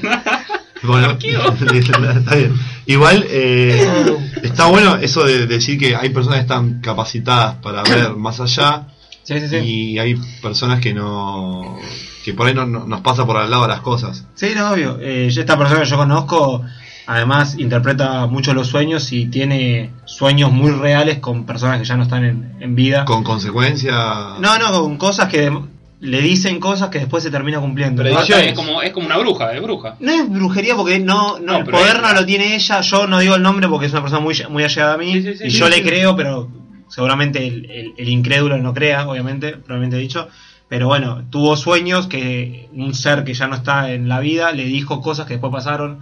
Bueno, 0.83 1.17
está 1.19 2.35
bien. 2.37 2.55
Igual 2.85 3.27
eh, 3.29 4.17
está 4.43 4.67
bueno 4.67 4.97
eso 4.97 5.25
de 5.25 5.47
decir 5.47 5.79
que 5.79 5.97
hay 5.97 6.11
personas 6.11 6.39
que 6.39 6.43
están 6.43 6.81
capacitadas 6.81 7.57
para 7.57 7.83
ver 7.83 8.11
más 8.15 8.39
allá 8.41 8.87
Sí, 9.25 9.41
sí, 9.41 9.49
sí. 9.49 9.57
y 9.57 9.99
hay 9.99 10.15
personas 10.43 10.79
que 10.81 10.93
no 10.95 11.77
que 12.25 12.35
por 12.35 12.47
ahí 12.47 12.55
no, 12.55 12.67
no- 12.67 12.87
nos 12.87 13.01
pasa 13.01 13.25
por 13.27 13.37
al 13.39 13.51
lado 13.51 13.67
las 13.67 13.81
cosas. 13.81 14.27
Sí, 14.35 14.49
no, 14.55 14.71
obvio. 14.71 14.99
Eh, 15.01 15.29
yo 15.31 15.41
esta 15.41 15.57
persona 15.59 15.81
que 15.81 15.87
yo 15.89 15.97
conozco 15.97 16.63
Además, 17.07 17.57
interpreta 17.59 18.27
mucho 18.27 18.53
los 18.53 18.67
sueños 18.69 19.13
y 19.13 19.27
tiene 19.27 19.91
sueños 20.07 20.51
muy 20.53 20.73
reales 20.73 21.19
con 21.19 21.45
personas 21.47 21.79
que 21.79 21.85
ya 21.85 21.97
no 21.97 22.03
están 22.03 22.25
en, 22.25 22.53
en 22.61 22.75
vida. 22.75 23.05
Con 23.05 23.23
consecuencia. 23.23 23.93
No, 24.41 24.59
no, 24.59 24.73
con 24.73 24.97
cosas 24.97 25.29
que 25.29 25.53
le 26.01 26.21
dicen 26.21 26.59
cosas 26.61 26.89
que 26.91 26.99
después 26.99 27.23
se 27.23 27.31
termina 27.31 27.61
cumpliendo. 27.61 28.03
Pero 28.03 28.15
No, 28.17 28.21
dice- 28.23 28.49
Es 28.49 28.55
como, 28.55 28.83
es 28.83 28.93
como 28.93 29.07
una 29.07 29.17
bruja, 29.19 29.53
es 29.55 29.63
bruja. 29.63 29.97
no 30.01 30.13
es 30.13 30.29
brujería 30.29 30.75
porque 30.75 30.99
no, 30.99 31.39
no, 31.39 31.53
No, 31.53 31.59
el 31.59 31.65
poder 31.65 31.97
es- 31.97 32.03
no 32.03 32.13
lo 32.13 32.27
tiene 32.27 32.55
ella. 32.57 32.81
Yo 32.81 33.07
no 33.07 33.19
digo 33.21 33.35
el 33.37 33.43
nombre 33.43 33.69
porque 33.69 33.87
es 33.87 33.93
una 33.93 34.03
persona 34.03 34.21
muy, 34.21 34.37
muy 34.51 34.65
allegada 34.65 34.95
a 34.95 34.99
mí 34.99 35.13
Sí, 35.13 35.23
sí, 35.23 35.35
sí, 35.37 35.45
y 35.47 35.51
sí, 35.53 35.59
yo 35.59 35.69
le 35.69 35.77
sí. 35.77 35.83
creo, 35.85 36.17
pero 36.17 36.49
seguramente 36.89 37.47
el, 37.47 37.71
el- 37.71 37.95
el 37.97 38.09
incrédulo 38.09 38.59
no 38.59 38.75
crea, 38.75 39.09
obviamente, 39.09 39.53
probablemente 39.53 39.97
dicho. 39.97 40.29
Pero 40.69 40.89
bueno, 40.89 41.23
tuvo 41.31 41.57
sueños 41.57 42.09
que 42.09 42.69
un 42.73 42.93
ser 42.95 43.23
que 43.23 43.33
ya 43.35 43.47
no 43.47 43.55
está 43.55 43.93
en 43.93 44.09
la 44.09 44.19
vida 44.19 44.51
le 44.51 44.65
dijo 44.65 45.01
cosas 45.01 45.27
que 45.27 45.35
después 45.35 45.53
pasaron 45.53 46.01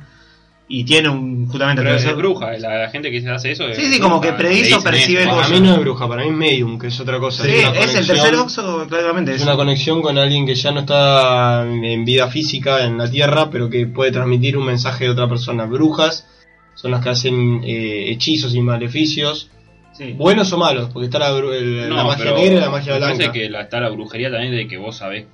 y 0.67 0.85
tiene 0.85 1.11
un 1.11 1.47
justamente 1.47 1.83
Pero 1.83 1.95
es 1.95 2.17
bruja, 2.17 2.53
la, 2.59 2.79
la 2.79 2.89
gente 2.91 3.11
que 3.11 3.21
se 3.21 3.29
hace 3.31 3.51
eso. 3.51 3.69
es 3.69 3.77
Sí, 3.77 3.93
sí, 3.93 4.01
como 4.01 4.21
que 4.21 4.33
predice 4.33 4.75
o 4.75 4.81
percibe 4.83 5.21
eso. 5.23 5.31
cosas. 5.31 5.47
Para 5.49 5.61
mí 5.61 5.67
no 5.67 5.75
es 5.75 5.81
bruja, 5.81 6.09
para 6.09 6.23
mí 6.23 6.31
es 6.31 6.35
medium, 6.35 6.79
que 6.79 6.87
es 6.87 6.99
otra 7.01 7.19
cosa. 7.19 7.45
Sí, 7.45 7.51
es 7.51 7.95
el 7.95 8.07
tercer 8.07 8.35
oxo, 8.37 8.87
claramente. 8.89 9.35
Es 9.35 9.43
una 9.43 9.57
conexión 9.57 10.01
con 10.01 10.17
alguien 10.17 10.47
que 10.47 10.55
ya 10.55 10.73
no 10.73 10.81
está 10.81 11.65
en 11.67 12.05
vida 12.07 12.29
física 12.29 12.85
en 12.85 12.97
la 12.97 13.11
Tierra, 13.11 13.51
pero 13.51 13.69
que 13.69 13.87
puede 13.87 14.11
transmitir 14.11 14.57
un 14.57 14.65
mensaje 14.67 15.05
de 15.05 15.11
otra 15.11 15.29
persona. 15.29 15.67
Brujas 15.67 16.27
son 16.75 16.91
las 16.93 17.03
que 17.05 17.11
hacen 17.11 17.63
eh, 17.65 18.11
hechizos 18.11 18.55
y 18.55 18.61
maleficios, 18.61 19.51
Sí. 19.93 20.13
buenos 20.15 20.53
o 20.53 20.59
malos, 20.59 20.91
porque 20.93 21.05
está 21.07 21.21
la, 21.21 21.31
bru- 21.31 21.53
el- 21.55 21.89
No, 21.89 21.95
la 21.97 22.03
magia 22.05 22.33
negra 22.33 22.57
y 22.57 22.61
la 22.61 22.71
magia 22.71 22.93
me 22.95 22.99
blanca. 22.99 23.17
parece 23.17 23.33
que 23.39 23.49
la, 23.49 23.61
está 23.61 23.79
la 23.79 23.91
brujería 23.91 24.29
también 24.29 24.53
de 24.57 24.67
que 24.67 24.77
vos 24.77 24.97
sabés, 24.97 25.27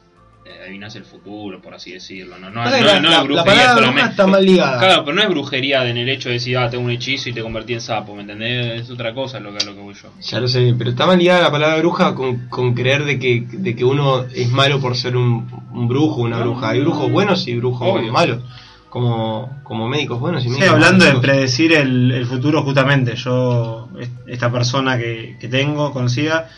eh, 0.51 0.61
adivinás 0.65 0.95
el 0.97 1.05
futuro, 1.05 1.61
por 1.63 1.75
así 1.75 1.93
decirlo. 1.93 2.39
No, 2.39 2.51
no, 2.51 2.63
que 2.65 2.81
no- 2.81 2.87
la, 2.87 3.01
no 3.01 3.11
la- 3.11 3.17
es 3.19 3.25
brujería 3.25 3.45
palabra 3.45 3.73
bruja 3.75 3.87
solamente. 3.91 4.11
está 4.11 4.27
mal 4.27 4.45
ligada. 4.47 4.79
Claro, 4.79 5.05
pero 5.05 5.17
no 5.17 5.23
es 5.23 5.29
brujería 5.29 5.89
en 5.89 5.97
el 5.97 6.09
hecho 6.09 6.29
de 6.29 6.35
decir, 6.35 6.57
ah, 6.59 6.69
tengo 6.71 6.85
un 6.85 6.91
hechizo 6.91 7.29
y 7.29 7.33
te 7.33 7.43
convertí 7.43 7.75
en 7.75 7.81
sapo, 7.81 8.15
¿me 8.15 8.23
entendés? 8.23 8.83
Es 8.83 8.91
otra 8.91 9.15
cosa 9.15 9.41
lo 9.41 9.53
que, 9.57 9.65
lo 9.65 9.75
que 9.75 9.81
voy 9.81 9.95
yo. 9.95 10.11
Ya 10.21 10.41
lo 10.41 10.49
sé, 10.49 10.75
pero 10.77 10.91
está 10.91 11.07
mal 11.07 11.19
ligada 11.19 11.43
la 11.43 11.51
palabra 11.51 11.77
bruja 11.79 12.15
con, 12.15 12.49
con 12.49 12.75
creer 12.75 13.05
de 13.05 13.19
que, 13.19 13.45
de 13.49 13.77
que 13.77 13.85
uno 13.85 14.25
es 14.35 14.51
malo 14.51 14.81
por 14.81 14.97
ser 14.97 15.17
un, 15.17 15.49
un 15.73 15.89
brujo, 15.89 16.23
una 16.23 16.39
No, 16.39 16.43
bruja. 16.45 16.71
Hay 16.71 16.81
brujos 16.81 17.11
buenos 17.11 17.47
y 17.49 17.55
brujos 17.57 17.89
Obvio. 17.89 18.13
malos, 18.13 18.43
como, 18.89 19.61
como 19.63 19.89
médicos 19.89 20.19
buenos 20.19 20.43
y 20.45 20.49
Sí, 20.49 20.51
médicos 20.55 20.71
hablando 20.75 21.05
de 21.05 21.15
predecir 21.21 21.73
el, 21.73 22.11
el 22.11 22.27
futuro, 22.27 22.63
justamente, 22.63 23.15
yo, 23.17 23.89
est- 24.01 24.11
esta 24.27 24.51
persona 24.51 24.99
que, 24.99 25.37
que 25.41 25.49
tengo, 25.49 25.93
conocida, 25.93 26.49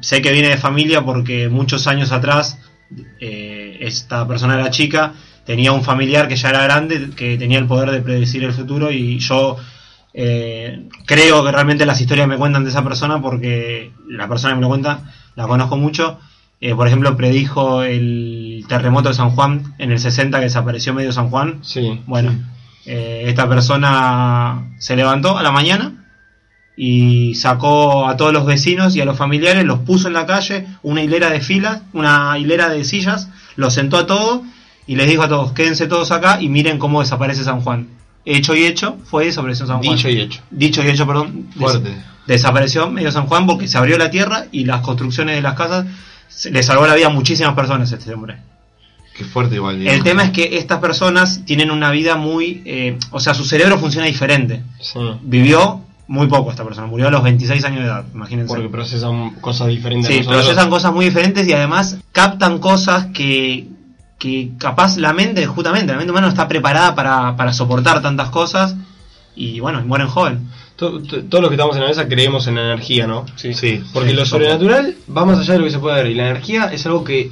sé 0.00 0.20
que 0.20 0.30
viene 0.32 0.48
de 0.48 0.58
familia 0.58 1.02
porque 1.02 1.48
muchos 1.48 1.86
años 1.86 2.12
atrás, 2.12 2.58
eh, 3.20 3.78
esta 3.80 4.26
persona 4.26 4.54
era 4.54 4.70
chica, 4.70 5.14
tenía 5.44 5.72
un 5.72 5.82
familiar 5.82 6.28
que 6.28 6.36
ya 6.36 6.50
era 6.50 6.62
grande, 6.62 7.10
que 7.16 7.36
tenía 7.36 7.58
el 7.58 7.66
poder 7.66 7.90
de 7.90 8.00
predecir 8.00 8.44
el 8.44 8.52
futuro 8.52 8.90
y 8.90 9.18
yo 9.18 9.56
eh, 10.14 10.88
creo 11.06 11.44
que 11.44 11.52
realmente 11.52 11.86
las 11.86 12.00
historias 12.00 12.28
me 12.28 12.36
cuentan 12.36 12.64
de 12.64 12.70
esa 12.70 12.84
persona 12.84 13.20
porque 13.20 13.92
la 14.08 14.28
persona 14.28 14.52
que 14.52 14.56
me 14.56 14.62
lo 14.62 14.68
cuenta 14.68 15.12
la 15.34 15.46
conozco 15.46 15.76
mucho. 15.76 16.18
Eh, 16.60 16.74
por 16.74 16.86
ejemplo, 16.86 17.16
predijo 17.16 17.82
el 17.82 18.64
terremoto 18.68 19.08
de 19.08 19.14
San 19.14 19.30
Juan 19.30 19.74
en 19.78 19.90
el 19.90 19.98
60 19.98 20.38
que 20.38 20.44
desapareció 20.44 20.94
medio 20.94 21.12
San 21.12 21.28
Juan. 21.28 21.58
Sí. 21.62 22.00
Bueno, 22.06 22.32
esta 22.84 23.48
persona 23.48 24.72
se 24.78 24.96
levantó 24.96 25.38
a 25.38 25.42
la 25.42 25.50
mañana 25.50 26.01
y 26.76 27.34
sacó 27.34 28.08
a 28.08 28.16
todos 28.16 28.32
los 28.32 28.46
vecinos 28.46 28.96
y 28.96 29.00
a 29.00 29.04
los 29.04 29.16
familiares, 29.18 29.64
los 29.64 29.80
puso 29.80 30.08
en 30.08 30.14
la 30.14 30.26
calle, 30.26 30.66
una 30.82 31.02
hilera 31.02 31.30
de 31.30 31.40
filas, 31.40 31.82
una 31.92 32.38
hilera 32.38 32.68
de 32.68 32.84
sillas, 32.84 33.28
los 33.56 33.74
sentó 33.74 33.98
a 33.98 34.06
todos 34.06 34.40
y 34.86 34.96
les 34.96 35.06
dijo 35.08 35.22
a 35.22 35.28
todos, 35.28 35.52
quédense 35.52 35.86
todos 35.86 36.10
acá 36.10 36.40
y 36.40 36.48
miren 36.48 36.78
cómo 36.78 37.00
desaparece 37.00 37.44
San 37.44 37.60
Juan. 37.60 37.88
Hecho 38.24 38.54
y 38.54 38.64
hecho, 38.64 38.98
fue 39.04 39.26
desapareció 39.26 39.66
San 39.66 39.82
Juan. 39.82 39.96
Dicho 39.96 40.08
y 40.08 40.20
hecho. 40.20 40.40
Dicho 40.50 40.82
y 40.82 40.88
hecho, 40.88 41.06
perdón. 41.06 41.48
des- 41.50 41.58
Fuerte. 41.58 41.94
desapareció 42.26 42.88
medio 42.90 43.10
San 43.12 43.26
Juan 43.26 43.46
porque 43.46 43.66
se 43.68 43.76
abrió 43.78 43.98
la 43.98 44.10
tierra 44.10 44.46
y 44.52 44.64
las 44.64 44.80
construcciones 44.80 45.34
de 45.36 45.42
las 45.42 45.54
casas 45.54 45.86
le 46.50 46.62
salvó 46.62 46.86
la 46.86 46.94
vida 46.94 47.06
a 47.08 47.10
muchísimas 47.10 47.54
personas 47.54 47.90
este 47.92 48.14
hombre. 48.14 48.38
Qué 49.14 49.24
fuerte 49.24 49.56
igual. 49.56 49.86
El 49.86 50.02
tema 50.02 50.22
es 50.24 50.30
que 50.30 50.56
estas 50.56 50.78
personas 50.78 51.44
tienen 51.44 51.70
una 51.70 51.90
vida 51.90 52.16
muy... 52.16 52.62
eh, 52.64 52.96
o 53.10 53.20
sea, 53.20 53.34
su 53.34 53.44
cerebro 53.44 53.76
funciona 53.78 54.06
diferente. 54.06 54.62
Sí. 54.80 54.98
Vivió 55.22 55.82
muy 56.08 56.26
poco 56.26 56.50
esta 56.50 56.64
persona, 56.64 56.86
murió 56.86 57.08
a 57.08 57.10
los 57.10 57.22
26 57.22 57.64
años 57.64 57.80
de 57.80 57.86
edad, 57.86 58.04
imagínense. 58.14 58.52
Porque 58.54 58.68
procesan 58.68 59.30
cosas 59.40 59.68
diferentes. 59.68 60.08
Sí, 60.14 60.22
procesan 60.22 60.68
cosas 60.70 60.92
muy 60.92 61.04
diferentes 61.06 61.46
y 61.46 61.52
además 61.52 61.98
captan 62.12 62.58
cosas 62.58 63.06
que, 63.14 63.68
que 64.18 64.50
capaz 64.58 64.96
la 64.98 65.12
mente, 65.12 65.46
justamente, 65.46 65.92
la 65.92 65.98
mente 65.98 66.10
humana 66.10 66.26
no 66.26 66.32
está 66.32 66.48
preparada 66.48 66.94
para, 66.94 67.36
para 67.36 67.52
soportar 67.52 68.02
tantas 68.02 68.28
cosas 68.30 68.76
y 69.34 69.60
bueno, 69.60 69.80
y 69.80 69.84
mueren 69.84 70.08
joven. 70.08 70.48
To- 70.76 71.00
to- 71.02 71.24
Todos 71.24 71.42
los 71.42 71.48
que 71.50 71.54
estamos 71.54 71.76
en 71.76 71.82
la 71.82 71.88
mesa 71.88 72.08
creemos 72.08 72.46
en 72.48 72.56
la 72.56 72.62
energía, 72.64 73.06
¿no? 73.06 73.24
Sí. 73.36 73.54
Sí. 73.54 73.82
Porque 73.94 74.10
sí, 74.10 74.16
lo 74.16 74.26
sobrenatural 74.26 74.96
va 75.16 75.24
más 75.24 75.38
allá 75.38 75.52
de 75.54 75.58
lo 75.60 75.64
que 75.66 75.70
se 75.70 75.78
puede 75.78 75.96
ver. 76.02 76.10
Y 76.10 76.14
la 76.14 76.24
energía 76.30 76.66
es 76.72 76.84
algo 76.86 77.04
que 77.04 77.30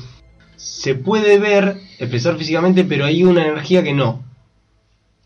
se 0.57 0.95
puede 0.95 1.39
ver, 1.39 1.81
expresar 1.99 2.37
físicamente, 2.37 2.85
pero 2.85 3.05
hay 3.07 3.25
una 3.25 3.45
energía 3.47 3.83
que 3.83 3.93
no. 3.93 4.23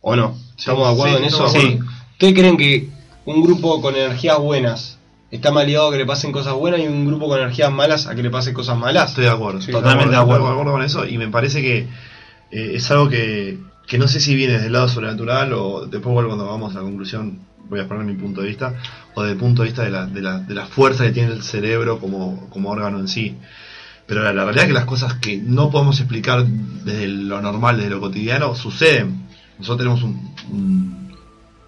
¿O 0.00 0.16
no? 0.16 0.34
¿Estamos 0.56 0.86
de 0.88 0.92
acuerdo 0.94 1.18
en 1.18 1.24
eso? 1.24 1.48
Sí. 1.48 1.78
¿Ustedes 2.12 2.34
creen 2.34 2.56
que 2.56 2.88
un 3.26 3.42
grupo 3.42 3.80
con 3.80 3.96
energías 3.96 4.38
buenas 4.38 4.98
está 5.30 5.50
mal 5.50 5.66
ligado 5.66 5.88
a 5.88 5.92
que 5.92 5.98
le 5.98 6.06
pasen 6.06 6.30
cosas 6.30 6.54
buenas 6.54 6.80
y 6.80 6.86
un 6.86 7.06
grupo 7.06 7.26
con 7.28 7.38
energías 7.40 7.72
malas 7.72 8.06
a 8.06 8.14
que 8.14 8.22
le 8.22 8.30
pasen 8.30 8.54
cosas 8.54 8.78
malas? 8.78 9.10
Estoy 9.10 9.24
de 9.24 9.30
acuerdo. 9.30 9.60
Sí, 9.60 9.70
estoy 9.70 9.82
totalmente 9.82 10.14
de 10.14 10.20
estoy 10.22 10.34
acuerdo. 10.36 10.72
con 10.72 10.82
eso 10.82 11.06
y 11.06 11.18
me 11.18 11.28
parece 11.28 11.60
que 11.62 11.78
eh, 12.50 12.72
es 12.74 12.90
algo 12.90 13.08
que, 13.08 13.58
que 13.86 13.98
no 13.98 14.06
sé 14.06 14.20
si 14.20 14.34
viene 14.36 14.54
desde 14.54 14.66
el 14.68 14.72
lado 14.74 14.88
sobrenatural 14.88 15.52
o 15.54 15.86
después 15.86 16.12
vuelvo 16.12 16.30
cuando 16.30 16.46
vamos 16.46 16.72
a 16.74 16.78
la 16.78 16.82
conclusión 16.84 17.38
voy 17.68 17.78
a 17.78 17.82
exponer 17.82 18.04
mi 18.04 18.14
punto 18.14 18.42
de 18.42 18.48
vista 18.48 18.74
o 19.14 19.22
desde 19.22 19.32
el 19.32 19.38
punto 19.40 19.62
de 19.62 19.68
vista 19.68 19.82
de 19.82 19.90
la, 19.90 20.06
de 20.06 20.20
la, 20.20 20.38
de 20.38 20.54
la 20.54 20.66
fuerza 20.66 21.04
que 21.04 21.12
tiene 21.12 21.32
el 21.32 21.42
cerebro 21.42 21.98
como, 21.98 22.48
como 22.50 22.70
órgano 22.70 22.98
en 23.00 23.08
sí. 23.08 23.34
Pero 24.06 24.22
la, 24.22 24.34
la 24.34 24.42
realidad 24.44 24.64
es 24.64 24.68
que 24.68 24.74
las 24.74 24.84
cosas 24.84 25.14
que 25.14 25.38
no 25.38 25.70
podemos 25.70 25.98
explicar 25.98 26.44
desde 26.46 27.08
lo 27.08 27.40
normal, 27.40 27.78
desde 27.78 27.88
lo 27.90 28.00
cotidiano, 28.00 28.54
suceden. 28.54 29.24
Nosotros 29.58 29.78
tenemos 29.78 30.02
un- 30.02 30.34
un- 30.52 31.03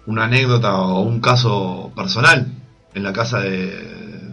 una 0.07 0.23
anécdota 0.25 0.75
o 0.81 1.01
un 1.01 1.19
caso 1.21 1.91
personal 1.95 2.47
en 2.95 3.03
la 3.03 3.13
casa 3.13 3.39
de, 3.41 3.67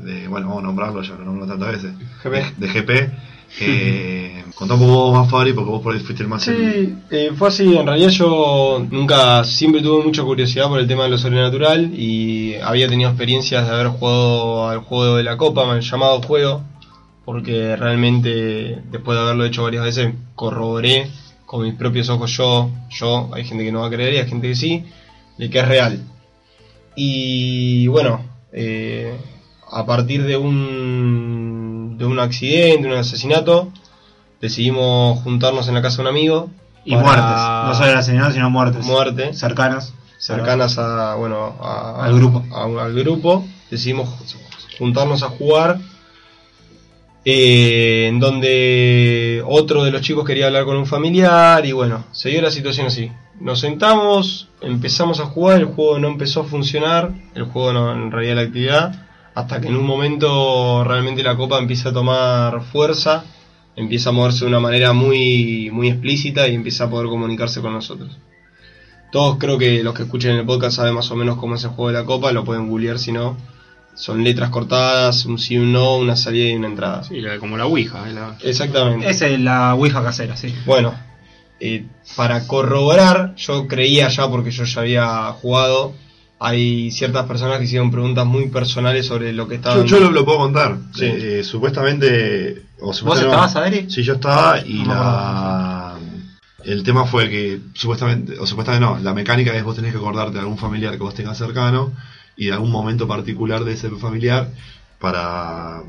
de- 0.04 0.28
bueno, 0.28 0.48
vamos 0.48 0.62
a 0.64 0.66
nombrarlo, 0.66 1.02
ya 1.02 1.14
lo 1.14 1.24
nombro 1.24 1.46
tantas 1.46 1.72
veces, 1.72 1.92
GP. 2.22 2.30
de, 2.58 2.66
de 2.66 2.72
GP. 2.72 3.12
Eh, 3.60 4.44
contá 4.56 4.74
un 4.74 4.80
poco 4.80 4.92
vos 4.92 5.14
más, 5.18 5.30
Fabri, 5.30 5.52
porque 5.52 5.70
vos 5.70 5.80
por 5.82 5.94
ahí 5.94 6.00
fuiste 6.00 6.22
el 6.24 6.28
más... 6.28 6.46
el- 6.48 6.56
Sí, 6.56 6.94
eh, 7.10 7.30
fue 7.36 7.48
así. 7.48 7.76
En 7.76 7.86
realidad 7.86 8.08
yo 8.08 8.84
nunca, 8.90 9.44
siempre 9.44 9.80
tuve 9.80 10.02
mucha 10.04 10.22
curiosidad 10.24 10.68
por 10.68 10.80
el 10.80 10.88
tema 10.88 11.04
de 11.04 11.10
lo 11.10 11.18
sobrenatural 11.18 11.92
y 11.94 12.54
había 12.56 12.88
tenido 12.88 13.10
experiencias 13.10 13.66
de 13.66 13.72
haber 13.72 13.88
jugado 13.88 14.68
al 14.68 14.78
juego 14.80 15.16
de 15.16 15.22
la 15.22 15.36
Copa, 15.36 15.66
mal 15.66 15.80
llamado 15.80 16.20
juego, 16.22 16.62
porque 17.24 17.76
realmente 17.76 18.82
después 18.90 19.16
de 19.16 19.22
haberlo 19.22 19.44
hecho 19.44 19.62
varias 19.62 19.84
veces 19.84 20.14
corroboré 20.34 21.08
con 21.46 21.62
mis 21.62 21.74
propios 21.74 22.08
ojos 22.08 22.36
yo, 22.36 22.70
yo, 22.90 23.30
hay 23.32 23.44
gente 23.44 23.64
que 23.64 23.70
no 23.72 23.80
va 23.80 23.86
a 23.86 23.90
creer 23.90 24.14
y 24.14 24.16
hay 24.18 24.28
gente 24.28 24.48
que 24.48 24.54
sí, 24.56 24.84
de 25.38 25.50
que 25.50 25.58
es 25.60 25.68
real. 25.68 26.02
Y 26.96 27.86
bueno, 27.88 28.20
eh, 28.52 29.16
a 29.72 29.84
partir 29.86 30.22
de 30.24 30.36
un, 30.36 31.96
de 31.98 32.04
un 32.04 32.18
accidente, 32.20 32.86
un 32.86 32.94
asesinato, 32.94 33.72
decidimos 34.40 35.20
juntarnos 35.22 35.66
en 35.68 35.74
la 35.74 35.82
casa 35.82 35.96
de 35.96 36.02
un 36.02 36.08
amigo. 36.08 36.50
Y 36.84 36.94
muertes, 36.96 37.22
no 37.24 37.74
solo 37.74 37.90
el 37.92 37.96
asesinato, 37.96 38.32
sino 38.32 38.50
muertes. 38.50 38.84
Muerte. 38.84 39.32
Cercanas. 39.34 39.94
cercanas 40.18 40.76
a, 40.78 41.14
bueno, 41.16 41.56
a- 41.60 42.04
Al 42.04 42.14
grupo. 42.14 42.44
a- 42.54 42.84
al 42.84 42.94
grupo. 42.94 43.44
Decidimos 43.70 44.08
juntarnos 44.78 45.22
a 45.22 45.28
jugar. 45.30 45.78
eh, 47.26 48.06
en 48.08 48.20
donde 48.20 49.42
otro 49.46 49.82
de 49.82 49.90
los 49.90 50.02
chicos 50.02 50.26
quería 50.26 50.46
hablar 50.46 50.66
con 50.66 50.76
un 50.76 50.84
familiar 50.86 51.64
y 51.64 51.72
bueno, 51.72 52.04
se 52.12 52.28
dio 52.28 52.42
la 52.42 52.50
situación 52.50 52.88
así. 52.88 53.10
Nos 53.40 53.60
sentamos, 53.60 54.48
empezamos 54.60 55.20
a 55.20 55.24
jugar, 55.26 55.58
el 55.60 55.66
juego 55.66 55.98
no 55.98 56.08
empezó 56.08 56.40
a 56.42 56.44
funcionar, 56.44 57.10
el 57.34 57.44
juego 57.44 57.72
no, 57.72 57.92
en 57.92 58.10
realidad 58.10 58.36
la 58.36 58.42
actividad, 58.42 59.06
hasta 59.34 59.60
que 59.60 59.68
en 59.68 59.76
un 59.76 59.84
momento 59.84 60.84
realmente 60.84 61.22
la 61.22 61.36
copa 61.36 61.58
empieza 61.58 61.88
a 61.88 61.92
tomar 61.92 62.62
fuerza, 62.62 63.24
empieza 63.76 64.10
a 64.10 64.12
moverse 64.12 64.44
de 64.44 64.48
una 64.50 64.60
manera 64.60 64.92
muy, 64.92 65.68
muy 65.72 65.88
explícita 65.88 66.46
y 66.48 66.54
empieza 66.54 66.84
a 66.84 66.90
poder 66.90 67.08
comunicarse 67.08 67.60
con 67.60 67.72
nosotros. 67.72 68.16
Todos 69.10 69.36
creo 69.38 69.58
que 69.58 69.82
los 69.82 69.94
que 69.94 70.04
escuchen 70.04 70.36
el 70.36 70.46
podcast 70.46 70.76
saben 70.76 70.94
más 70.94 71.10
o 71.10 71.16
menos 71.16 71.36
cómo 71.36 71.56
es 71.56 71.64
el 71.64 71.70
juego 71.70 71.88
de 71.88 71.94
la 71.98 72.04
copa, 72.04 72.32
lo 72.32 72.44
pueden 72.44 72.68
googlear 72.68 72.98
si 72.98 73.12
no. 73.12 73.36
Son 73.96 74.24
letras 74.24 74.50
cortadas, 74.50 75.24
un 75.26 75.38
sí, 75.38 75.56
un 75.56 75.72
no, 75.72 75.96
una 75.98 76.16
salida 76.16 76.48
y 76.50 76.54
una 76.56 76.66
entrada. 76.68 77.04
Sí, 77.04 77.20
la- 77.20 77.38
como 77.38 77.56
la 77.56 77.66
Ouija. 77.66 78.06
la- 78.08 78.36
Exactamente. 78.42 79.08
Esa 79.08 79.28
es 79.28 79.38
la 79.38 79.74
Ouija 79.74 80.02
casera, 80.02 80.36
sí. 80.36 80.52
Bueno, 80.66 80.94
eh, 81.60 81.86
para 82.16 82.46
corroborar, 82.46 83.34
yo 83.36 83.66
creía 83.68 84.08
ya 84.08 84.28
porque 84.28 84.50
yo 84.50 84.64
ya 84.64 84.80
había 84.80 85.06
jugado, 85.32 85.94
hay 86.40 86.90
ciertas 86.90 87.26
personas 87.26 87.58
que 87.58 87.64
hicieron 87.64 87.90
preguntas 87.90 88.26
muy 88.26 88.48
personales 88.48 89.06
sobre 89.06 89.32
lo 89.32 89.46
que 89.48 89.54
Yo, 89.54 89.56
estaban... 89.60 89.86
yo 89.86 90.00
lo, 90.00 90.10
lo 90.10 90.24
puedo 90.24 90.38
contar. 90.38 90.76
Sí. 90.94 91.04
Eh, 91.06 91.42
supuestamente... 91.44 92.62
O 92.80 92.86
¿Vos 92.86 92.96
supuestamente 92.98 93.44
estabas, 93.44 93.56
Adri? 93.56 93.90
Sí, 93.90 94.02
yo 94.02 94.14
estaba 94.14 94.60
y 94.60 94.74
No 94.82 94.88
me 94.88 94.94
la... 94.94 95.94
el 96.64 96.82
tema 96.82 97.06
fue 97.06 97.30
que 97.30 97.60
supuestamente, 97.74 98.38
o 98.38 98.46
supuestamente 98.46 98.84
no, 98.84 98.98
la 98.98 99.14
mecánica 99.14 99.54
es 99.56 99.64
vos 99.64 99.76
tenés 99.76 99.92
que 99.92 99.98
acordarte 99.98 100.34
de 100.34 100.40
algún 100.40 100.58
familiar 100.58 100.92
que 100.92 100.98
vos 101.02 101.14
tengas 101.14 101.38
cercano 101.38 101.92
y 102.36 102.46
de 102.46 102.52
algún 102.52 102.70
momento 102.72 103.06
particular 103.08 103.64
de 103.64 103.72
ese 103.72 103.88
familiar 103.90 104.50
para, 104.98 105.82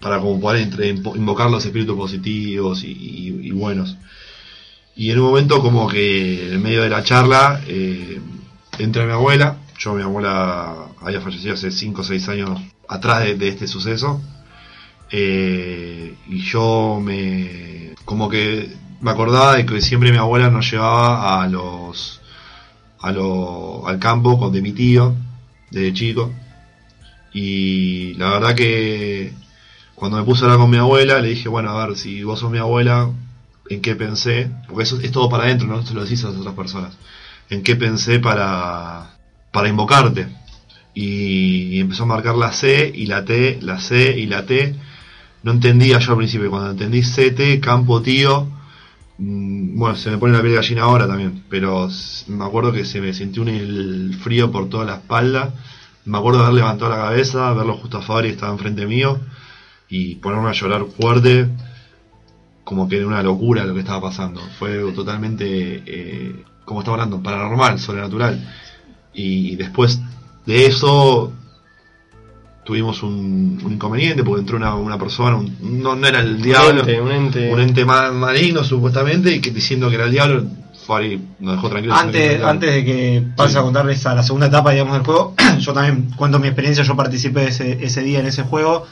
para 0.00 0.18
como 0.20 0.40
poder 0.40 0.62
entre- 0.62 0.88
invocar 0.88 1.50
los 1.50 1.64
espíritus 1.64 1.96
positivos 1.96 2.82
y, 2.82 2.90
y- 2.92 3.46
y 3.48 3.50
buenos. 3.52 3.96
Y 4.96 5.10
en 5.10 5.18
un 5.20 5.26
momento 5.26 5.60
como 5.60 5.86
que 5.88 6.54
en 6.54 6.62
medio 6.62 6.82
de 6.82 6.88
la 6.88 7.04
charla 7.04 7.60
eh, 7.66 8.18
entra 8.78 9.04
mi 9.04 9.12
abuela, 9.12 9.58
yo 9.78 9.92
mi 9.92 10.02
abuela 10.02 10.74
había 11.02 11.20
fallecido 11.20 11.52
hace 11.52 11.70
5 11.70 12.00
o 12.00 12.04
6 12.04 12.28
años 12.30 12.60
atrás 12.88 13.38
de, 13.38 13.48
este 13.48 13.66
suceso, 13.66 14.22
eh, 15.10 16.14
y 16.28 16.38
yo 16.40 16.98
me 17.02 17.94
como 18.06 18.30
que 18.30 18.70
me 19.02 19.10
acordaba 19.10 19.56
de 19.56 19.66
que 19.66 19.82
siempre 19.82 20.10
mi 20.12 20.18
abuela 20.18 20.48
nos 20.48 20.70
llevaba 20.70 21.42
a 21.42 21.48
los 21.48 22.22
a 23.00 23.12
lo, 23.12 23.86
al 23.86 23.98
campo 23.98 24.38
con 24.38 24.50
de 24.52 24.62
mi 24.62 24.72
tío 24.72 25.14
desde 25.70 25.92
chico. 25.92 26.32
Y 27.34 28.14
la 28.14 28.30
verdad 28.30 28.54
que 28.54 29.32
cuando 29.94 30.16
me 30.16 30.24
puse 30.24 30.42
a 30.42 30.44
hablar 30.46 30.60
con 30.60 30.70
mi 30.70 30.78
abuela 30.78 31.20
le 31.20 31.28
dije 31.28 31.48
bueno 31.50 31.70
a 31.70 31.86
ver 31.86 31.96
si 31.98 32.22
vos 32.22 32.40
sos 32.40 32.50
mi 32.50 32.58
abuela 32.58 33.10
en 33.70 33.80
qué 33.80 33.96
pensé 33.96 34.50
porque 34.68 34.84
eso 34.84 35.00
es 35.00 35.10
todo 35.12 35.28
para 35.28 35.44
adentro 35.44 35.66
no 35.66 35.84
se 35.84 35.94
lo 35.94 36.02
decís 36.02 36.24
a 36.24 36.28
las 36.28 36.38
otras 36.38 36.54
personas. 36.54 36.96
En 37.50 37.62
qué 37.62 37.76
pensé 37.76 38.18
para 38.18 39.16
para 39.52 39.68
invocarte. 39.68 40.28
Y, 40.94 41.78
empezó 41.80 42.04
a 42.04 42.06
marcar 42.06 42.36
la 42.36 42.52
C 42.52 42.90
y 42.94 43.06
la 43.06 43.24
T 43.24 43.58
la 43.62 43.80
C 43.80 44.18
y 44.18 44.26
la 44.26 44.46
T. 44.46 44.74
No 45.42 45.52
entendía 45.52 45.98
yo 45.98 46.12
al 46.12 46.18
principio 46.18 46.50
cuando 46.50 46.70
entendí 46.70 47.02
CT 47.02 47.60
campo 47.60 48.02
tío 48.02 48.48
Mm, 49.18 49.78
Bueno, 49.78 49.96
se 49.96 50.10
me 50.10 50.18
pone 50.18 50.34
la 50.34 50.40
piel 50.40 50.52
de 50.52 50.56
gallina 50.56 50.82
ahora 50.82 51.06
también, 51.06 51.44
pero 51.48 51.88
me 52.28 52.44
acuerdo 52.44 52.72
que 52.72 52.84
se 52.84 53.00
me 53.00 53.14
sintió 53.14 53.42
un 53.42 54.14
frío 54.22 54.50
por 54.50 54.68
toda 54.68 54.84
la 54.84 54.96
espalda. 54.96 55.54
Me 56.04 56.18
acuerdo 56.18 56.40
de 56.40 56.46
haber 56.46 56.56
levantado 56.56 56.90
la 56.90 56.96
cabeza, 56.96 57.52
verlo 57.54 57.76
justo 57.76 57.98
a 57.98 58.02
Fabri 58.02 58.30
estaba 58.30 58.52
enfrente 58.52 58.86
mío 58.86 59.18
y 59.88 60.16
ponerme 60.16 60.50
a 60.50 60.52
llorar 60.52 60.84
fuerte, 60.98 61.48
como 62.66 62.88
que 62.88 62.96
era 62.96 63.06
una 63.06 63.22
locura 63.22 63.64
lo 63.64 63.74
que 63.74 63.80
estaba 63.80 64.00
pasando. 64.00 64.40
Fue 64.58 64.72
algo 64.72 64.90
totalmente, 64.92 65.82
eh, 65.86 66.44
como 66.64 66.80
estaba 66.80 66.96
hablando, 66.96 67.22
paranormal, 67.22 67.78
sobrenatural. 67.78 68.44
Y 69.14 69.54
después 69.54 70.00
de 70.46 70.66
eso 70.66 71.32
tuvimos 72.64 73.02
un, 73.04 73.60
un 73.64 73.72
inconveniente 73.74 74.24
porque 74.24 74.40
entró 74.40 74.56
una, 74.56 74.74
una 74.74 74.98
persona, 74.98 75.36
un- 75.36 75.56
no, 75.80 75.94
no 75.94 76.06
era 76.08 76.18
el 76.20 76.42
diablo 76.42 76.82
Un 76.82 76.88
ente, 76.90 77.00
un 77.00 77.12
ente. 77.12 77.52
un 77.54 77.60
ente 77.60 77.84
maligno 77.84 78.64
supuestamente 78.64 79.30
y 79.32 79.40
que 79.40 79.52
diciendo 79.52 79.88
que 79.88 79.94
era 79.94 80.06
el 80.06 80.10
diablo 80.10 80.44
Fari 80.84 81.20
nos 81.38 81.54
dejó 81.54 81.68
tranquilos 81.68 81.96
Antes, 81.96 82.42
antes 82.42 82.74
de 82.74 82.84
que 82.84 83.22
pase 83.36 83.52
Sí. 83.52 83.58
a 83.58 83.62
contarles 83.62 84.04
a 84.06 84.16
la 84.16 84.22
segunda 84.24 84.46
etapa 84.48 84.72
digamos, 84.72 84.94
del 84.94 85.04
juego, 85.04 85.34
yo 85.60 85.72
también 85.72 86.10
cuento 86.16 86.40
mi 86.40 86.48
experiencia, 86.48 86.82
yo 86.82 86.96
participé 86.96 87.46
ese, 87.48 87.84
ese 87.84 88.02
día 88.02 88.18
en 88.18 88.26
ese 88.26 88.42
juego, 88.42 88.84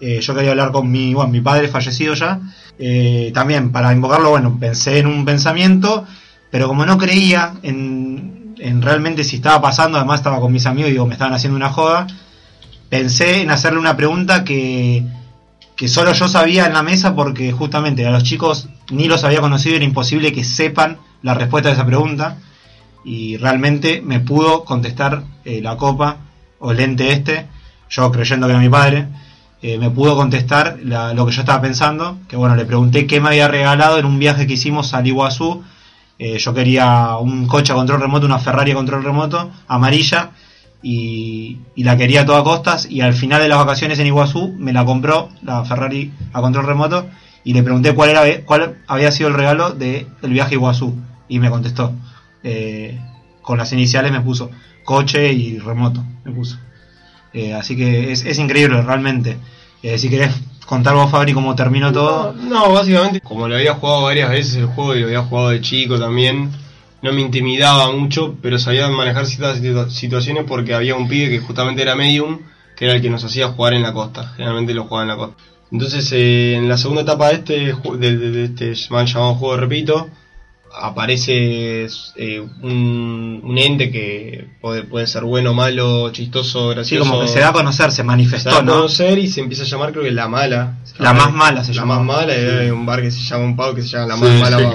Eh, 0.00 0.20
yo 0.20 0.34
quería 0.34 0.52
hablar 0.52 0.70
con 0.70 0.90
mi, 0.90 1.12
bueno, 1.14 1.30
mi 1.30 1.40
padre 1.40 1.68
fallecido 1.68 2.14
ya, 2.14 2.40
Eh, 2.80 3.32
también 3.34 3.72
para 3.72 3.92
invocarlo, 3.92 4.30
bueno, 4.30 4.56
pensé 4.60 4.98
en 4.98 5.06
un 5.06 5.24
pensamiento, 5.24 6.06
pero 6.48 6.68
como 6.68 6.86
no 6.86 6.96
creía 6.96 7.54
en, 7.64 8.54
en 8.58 8.82
realmente 8.82 9.24
si 9.24 9.36
estaba 9.36 9.60
pasando, 9.60 9.98
además 9.98 10.20
estaba 10.20 10.38
con 10.40 10.52
mis 10.52 10.64
amigos 10.64 10.90
y 10.90 10.92
digo, 10.92 11.04
me 11.04 11.14
estaban 11.14 11.34
haciendo 11.34 11.56
una 11.56 11.70
joda, 11.70 12.06
pensé 12.88 13.42
en 13.42 13.50
hacerle 13.50 13.80
una 13.80 13.96
pregunta 13.96 14.44
que, 14.44 15.04
que 15.74 15.88
solo 15.88 16.12
yo 16.12 16.28
sabía 16.28 16.66
en 16.66 16.72
la 16.72 16.84
mesa 16.84 17.16
porque 17.16 17.50
justamente 17.50 18.06
a 18.06 18.10
los 18.10 18.22
chicos 18.22 18.68
ni 18.90 19.08
los 19.08 19.24
había 19.24 19.40
conocido, 19.40 19.74
era 19.74 19.84
imposible 19.84 20.32
que 20.32 20.44
sepan 20.44 20.98
la 21.22 21.34
respuesta 21.34 21.70
de 21.70 21.74
esa 21.74 21.86
pregunta. 21.86 22.36
Y 23.04 23.36
realmente 23.38 24.02
me 24.02 24.20
pudo 24.20 24.64
contestar 24.64 25.22
eh, 25.44 25.60
la 25.62 25.76
copa 25.76 26.16
o 26.58 26.72
el 26.72 26.80
ente 26.80 27.10
este, 27.10 27.46
yo 27.88 28.10
creyendo 28.10 28.46
que 28.46 28.52
era 28.52 28.60
mi 28.60 28.68
padre, 28.68 29.06
eh, 29.62 29.78
me 29.78 29.90
pudo 29.90 30.16
contestar 30.16 30.78
lo 30.82 31.26
que 31.26 31.32
yo 31.32 31.40
estaba 31.40 31.60
pensando, 31.60 32.18
que 32.28 32.36
bueno, 32.36 32.56
le 32.56 32.64
pregunté 32.64 33.06
qué 33.06 33.20
me 33.20 33.28
había 33.28 33.48
regalado 33.48 33.98
en 33.98 34.06
un 34.06 34.18
viaje 34.18 34.46
que 34.46 34.54
hicimos 34.54 34.94
al 34.94 35.06
Iguazú, 35.06 35.64
Eh, 36.20 36.36
yo 36.38 36.52
quería 36.52 37.16
un 37.20 37.46
coche 37.46 37.72
a 37.72 37.76
control 37.76 38.00
remoto, 38.00 38.26
una 38.26 38.40
Ferrari 38.40 38.72
a 38.72 38.74
control 38.74 39.04
remoto, 39.04 39.52
amarilla, 39.68 40.32
y, 40.82 41.58
y 41.76 41.84
la 41.84 41.96
quería 41.96 42.22
a 42.22 42.26
toda 42.26 42.42
costas, 42.42 42.88
y 42.90 43.02
al 43.02 43.14
final 43.14 43.40
de 43.40 43.46
las 43.46 43.58
vacaciones 43.58 44.00
en 44.00 44.08
Iguazú 44.08 44.52
me 44.58 44.72
la 44.72 44.84
compró 44.84 45.28
la 45.42 45.64
Ferrari 45.64 46.10
a 46.32 46.40
control 46.40 46.66
remoto, 46.66 47.06
y 47.44 47.52
le 47.54 47.62
pregunté 47.62 47.94
cuál 47.94 48.10
era 48.10 48.22
cuál 48.44 48.78
había 48.88 49.12
sido 49.12 49.28
el 49.28 49.36
regalo 49.36 49.70
del 49.70 50.06
viaje 50.22 50.54
a 50.54 50.58
Iguazú, 50.58 50.96
y 51.28 51.38
me 51.38 51.50
contestó. 51.50 51.92
Eh, 52.42 52.98
con 53.40 53.56
las 53.56 53.72
iniciales 53.72 54.10
me 54.10 54.20
puso 54.20 54.50
coche 54.84 55.32
y 55.32 55.60
remoto, 55.60 56.02
me 56.24 56.32
puso. 56.32 56.58
Así 57.56 57.76
que 57.76 58.10
es, 58.10 58.24
es 58.24 58.38
increíble 58.40 58.82
realmente. 58.82 59.38
Eh, 59.82 59.98
si 59.98 60.08
querés 60.10 60.30
contar 60.66 60.94
vos, 60.94 61.10
Fabri, 61.10 61.32
cómo 61.32 61.54
terminó 61.54 61.92
todo. 61.92 62.32
No, 62.32 62.66
no, 62.66 62.72
básicamente, 62.72 63.20
como 63.20 63.48
lo 63.48 63.54
había 63.56 63.74
jugado 63.74 64.02
varias 64.04 64.30
veces 64.30 64.56
el 64.56 64.66
juego 64.66 64.94
y 64.96 65.00
lo 65.00 65.06
había 65.06 65.22
jugado 65.22 65.50
de 65.50 65.60
chico 65.60 65.98
también, 65.98 66.50
no 67.02 67.12
me 67.12 67.20
intimidaba 67.20 67.92
mucho, 67.92 68.36
pero 68.42 68.58
sabía 68.58 68.88
manejar 68.88 69.26
ciertas 69.26 69.60
situ- 69.60 69.88
situaciones 69.90 70.44
porque 70.46 70.74
había 70.74 70.96
un 70.96 71.08
pibe 71.08 71.30
que 71.30 71.38
justamente 71.40 71.82
era 71.82 71.94
medium, 71.94 72.40
que 72.76 72.84
era 72.86 72.94
el 72.94 73.02
que 73.02 73.10
nos 73.10 73.24
hacía 73.24 73.48
jugar 73.48 73.74
en 73.74 73.82
la 73.82 73.92
costa. 73.92 74.32
Generalmente 74.36 74.74
lo 74.74 74.84
jugaba 74.84 75.02
en 75.02 75.08
la 75.08 75.16
costa. 75.16 75.36
Entonces, 75.70 76.10
eh, 76.12 76.54
en 76.56 76.68
la 76.68 76.76
segunda 76.78 77.02
etapa 77.02 77.28
de 77.28 77.34
este, 77.34 77.74
de- 77.98 78.18
de 78.18 78.44
este 78.44 78.74
mal 78.90 79.06
llamado 79.06 79.34
juego, 79.34 79.56
repito, 79.56 80.08
aparece 80.74 81.86
eh, 82.16 82.40
un, 82.62 83.40
un 83.42 83.58
ente 83.58 83.90
que 83.90 84.46
puede, 84.60 84.82
puede 84.84 85.06
ser 85.06 85.24
bueno, 85.24 85.54
malo, 85.54 86.10
chistoso, 86.10 86.68
Sí, 86.70 86.74
gracioso. 86.74 87.10
como 87.10 87.22
que 87.22 87.28
se 87.28 87.40
da 87.40 87.48
a 87.48 87.52
conocer, 87.52 87.90
se 87.90 87.96
Se 87.96 88.02
da 88.02 88.06
manifestó, 88.06 88.50
a 88.58 88.62
¿no? 88.62 88.72
conocer 88.74 89.18
y 89.18 89.28
se 89.28 89.40
empieza 89.40 89.62
a 89.64 89.66
llamar 89.66 89.92
creo 89.92 90.04
que 90.04 90.10
la 90.10 90.28
mala. 90.28 90.78
La 90.98 91.12
más 91.12 91.32
mala 91.32 91.64
se 91.64 91.72
la 91.74 91.80
llama. 91.82 91.96
más 92.00 92.06
mala, 92.18 92.34
y 92.34 92.40
Sí. 92.40 92.46
hay 92.46 92.70
un 92.70 92.86
bar 92.86 93.02
que 93.02 93.10
se 93.10 93.20
llama 93.20 93.44
un 93.44 93.56
pavo 93.56 93.74
que 93.74 93.82
se 93.82 93.88
llama 93.88 94.06
la 94.08 94.14
Sí, 94.16 94.20
más 94.22 94.40
mala. 94.40 94.58
sí. 94.58 94.66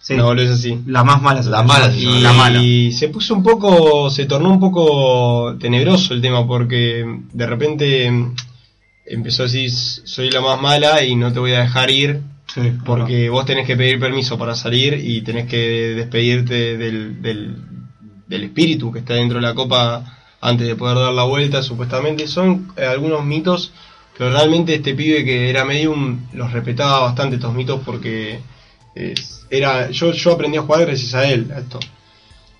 Sí. 0.00 0.14
No, 0.16 0.34
es 0.34 0.50
así. 0.50 0.78
La 0.86 1.02
más 1.02 1.22
mala. 1.22 1.42
se 1.42 1.48
La 1.48 1.58
llama. 1.62 1.78
mala 1.78 1.94
Y. 1.96 2.20
La 2.20 2.32
mala. 2.34 2.60
se 2.92 3.08
puso 3.08 3.34
un 3.34 3.42
poco, 3.42 4.10
se 4.10 4.26
tornó 4.26 4.50
un 4.50 4.60
poco 4.60 5.56
tenebroso 5.58 6.12
el 6.12 6.20
tema 6.20 6.46
porque 6.46 7.04
de 7.32 7.46
repente 7.46 8.12
empezó 9.06 9.42
a 9.42 9.46
decir 9.46 9.70
soy 9.70 10.30
la 10.30 10.40
más 10.42 10.60
mala 10.60 11.02
y 11.04 11.14
no 11.16 11.32
te 11.32 11.38
voy 11.38 11.52
a 11.52 11.60
dejar 11.60 11.90
ir 11.90 12.20
Sí, 12.54 12.72
porque 12.84 13.28
vos 13.28 13.44
tenés 13.44 13.66
que 13.66 13.76
pedir 13.76 13.98
permiso 13.98 14.38
para 14.38 14.54
salir 14.54 14.94
y 14.94 15.22
tenés 15.22 15.48
que 15.48 15.94
despedirte 15.96 16.76
del, 16.76 17.20
del, 17.20 17.56
del 18.28 18.44
espíritu 18.44 18.92
que 18.92 19.00
está 19.00 19.14
dentro 19.14 19.38
de 19.38 19.42
la 19.42 19.54
copa 19.54 20.18
antes 20.40 20.66
de 20.66 20.76
poder 20.76 20.98
dar 20.98 21.12
la 21.12 21.24
vuelta, 21.24 21.62
supuestamente. 21.62 22.28
Son 22.28 22.72
eh, 22.76 22.84
algunos 22.84 23.24
mitos, 23.24 23.72
pero 24.16 24.30
realmente 24.30 24.74
este 24.74 24.94
pibe 24.94 25.24
que 25.24 25.50
era 25.50 25.64
medium 25.64 26.26
los 26.32 26.52
respetaba 26.52 27.00
bastante 27.00 27.36
estos 27.36 27.52
mitos 27.54 27.80
porque 27.84 28.38
era 29.50 29.90
yo, 29.90 30.12
yo 30.12 30.32
aprendí 30.32 30.56
a 30.56 30.62
jugar 30.62 30.86
gracias 30.86 31.14
a 31.14 31.28
él, 31.28 31.50
a 31.52 31.58
esto. 31.58 31.80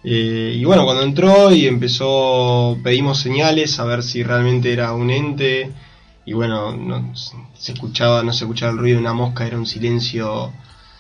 Eh, 0.02 0.56
y 0.56 0.64
bueno, 0.64 0.84
cuando 0.84 1.02
entró 1.02 1.52
y 1.52 1.66
empezó, 1.66 2.76
pedimos 2.82 3.20
señales 3.20 3.78
a 3.78 3.84
ver 3.84 4.02
si 4.02 4.22
realmente 4.22 4.72
era 4.72 4.92
un 4.92 5.10
ente. 5.10 5.70
Y 6.26 6.32
bueno, 6.32 6.74
no 6.76 7.12
se 7.14 7.72
escuchaba, 7.72 8.22
no 8.22 8.32
se 8.32 8.44
escuchaba 8.44 8.72
el 8.72 8.78
ruido 8.78 8.96
de 8.96 9.02
una 9.02 9.12
mosca, 9.12 9.46
era 9.46 9.58
un 9.58 9.66
silencio, 9.66 10.52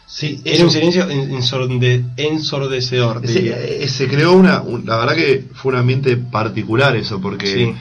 Sí, 0.06 0.40
era 0.44 0.56
eso- 0.56 0.64
un 0.64 0.70
silencio 0.70 1.08
en- 1.08 1.30
ensorde- 1.32 2.04
ensordecedor. 2.16 3.26
se, 3.26 3.84
eh, 3.84 3.88
se 3.88 4.06
creó 4.08 4.32
una, 4.34 4.60
un- 4.60 4.84
la 4.84 4.98
verdad 4.98 5.14
que 5.16 5.46
fue 5.54 5.72
un 5.72 5.78
ambiente 5.78 6.16
particular 6.18 6.94
eso, 6.96 7.20
porque 7.20 7.46
Sí. 7.46 7.74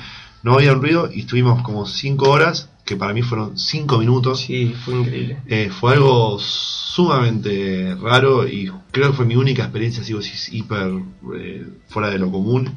no 0.43 0.53
había 0.56 0.71
un 0.73 0.82
ruido 0.82 1.10
y 1.13 1.21
estuvimos 1.21 1.62
como 1.63 1.86
5 1.86 2.29
horas, 2.29 2.69
que 2.86 2.95
para 2.95 3.13
mí 3.13 3.21
fueron 3.21 3.58
5 3.58 3.97
minutos. 3.97 4.41
Sí, 4.41 4.73
fue 4.86 4.95
increíble. 4.95 5.38
Eh, 5.47 5.69
fue 5.69 5.93
algo 5.93 6.38
sumamente 6.39 7.95
raro 8.01 8.47
y 8.47 8.71
creo 8.91 9.12
que 9.12 9.17
fue 9.17 9.25
mi 9.25 9.36
única 9.36 9.63
experiencia 9.63 10.01
así, 10.03 10.13
así, 10.17 10.58
hiper 10.58 10.91
eh, 11.38 11.65
fuera 11.88 12.10
de 12.10 12.19
lo 12.19 12.32
común. 12.32 12.71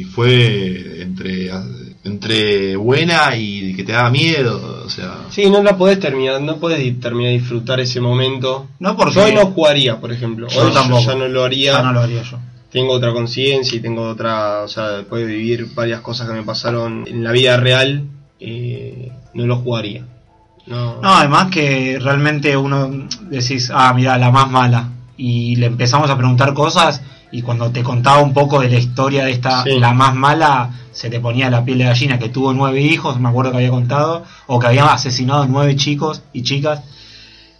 Y 0.00 0.04
fue 0.04 1.02
entre, 1.02 1.50
entre 2.04 2.76
buena 2.76 3.36
y 3.36 3.74
que 3.74 3.84
te 3.84 3.92
daba 3.92 4.08
miedo, 4.10 4.82
o 4.86 4.88
sea... 4.88 5.18
Sí, 5.30 5.50
no 5.50 5.62
la 5.62 5.76
podés 5.76 6.00
terminar, 6.00 6.40
no 6.40 6.56
podés 6.56 6.98
terminar 7.00 7.32
de 7.32 7.38
disfrutar 7.38 7.80
ese 7.80 8.00
momento. 8.00 8.68
No 8.78 8.96
porque 8.96 9.14
Yo 9.14 9.24
hoy 9.24 9.34
no 9.34 9.46
jugaría, 9.46 10.00
por 10.00 10.10
ejemplo. 10.10 10.48
Yo 10.48 10.62
Hoy 10.66 10.72
tampoco. 10.72 11.02
ya 11.02 11.14
no 11.14 11.28
lo 11.28 11.44
haría. 11.44 11.72
ya 11.72 11.82
no 11.82 11.92
lo 11.92 12.00
haría 12.00 12.22
yo. 12.22 12.38
tengo 12.72 12.94
otra 12.94 13.12
conciencia 13.12 13.76
y 13.76 13.80
tengo 13.80 14.08
otra, 14.08 14.62
o 14.62 14.68
sea, 14.68 14.88
después 14.90 15.26
de 15.26 15.34
vivir 15.34 15.66
varias 15.74 16.00
cosas 16.00 16.26
que 16.28 16.34
me 16.34 16.42
pasaron 16.44 17.04
en 17.06 17.22
la 17.22 17.32
vida 17.32 17.56
real, 17.58 18.04
eh, 18.40 19.12
no 19.34 19.46
lo 19.46 19.56
jugaría. 19.56 20.06
No, 20.66 21.00
No, 21.02 21.14
además 21.14 21.50
que 21.50 21.98
realmente 22.00 22.56
uno 22.56 22.90
decís, 23.28 23.70
ah, 23.74 23.92
mira, 23.94 24.16
la 24.16 24.30
más 24.30 24.50
mala. 24.50 24.88
Y 25.18 25.56
le 25.56 25.66
empezamos 25.66 26.08
a 26.08 26.16
preguntar 26.16 26.54
cosas 26.54 27.02
y 27.32 27.42
cuando 27.42 27.70
te 27.70 27.82
contaba 27.82 28.20
un 28.22 28.32
poco 28.32 28.60
de 28.60 28.68
la 28.68 28.78
historia 28.78 29.24
de 29.24 29.32
esta, 29.32 29.62
Sí. 29.64 29.78
la 29.78 29.92
más 29.92 30.14
mala, 30.14 30.70
se 30.92 31.08
te 31.10 31.20
ponía 31.20 31.48
la 31.50 31.64
piel 31.64 31.78
de 31.78 31.84
gallina, 31.84 32.18
que 32.18 32.28
tuvo 32.28 32.52
nueve 32.52 32.80
hijos, 32.80 33.18
me 33.20 33.28
acuerdo 33.28 33.52
que 33.52 33.58
había 33.58 33.70
contado, 33.70 34.24
o 34.46 34.58
que 34.58 34.66
había 34.66 34.86
asesinado 34.92 35.46
nueve 35.46 35.76
chicos 35.76 36.22
y 36.32 36.42
chicas. 36.42 36.80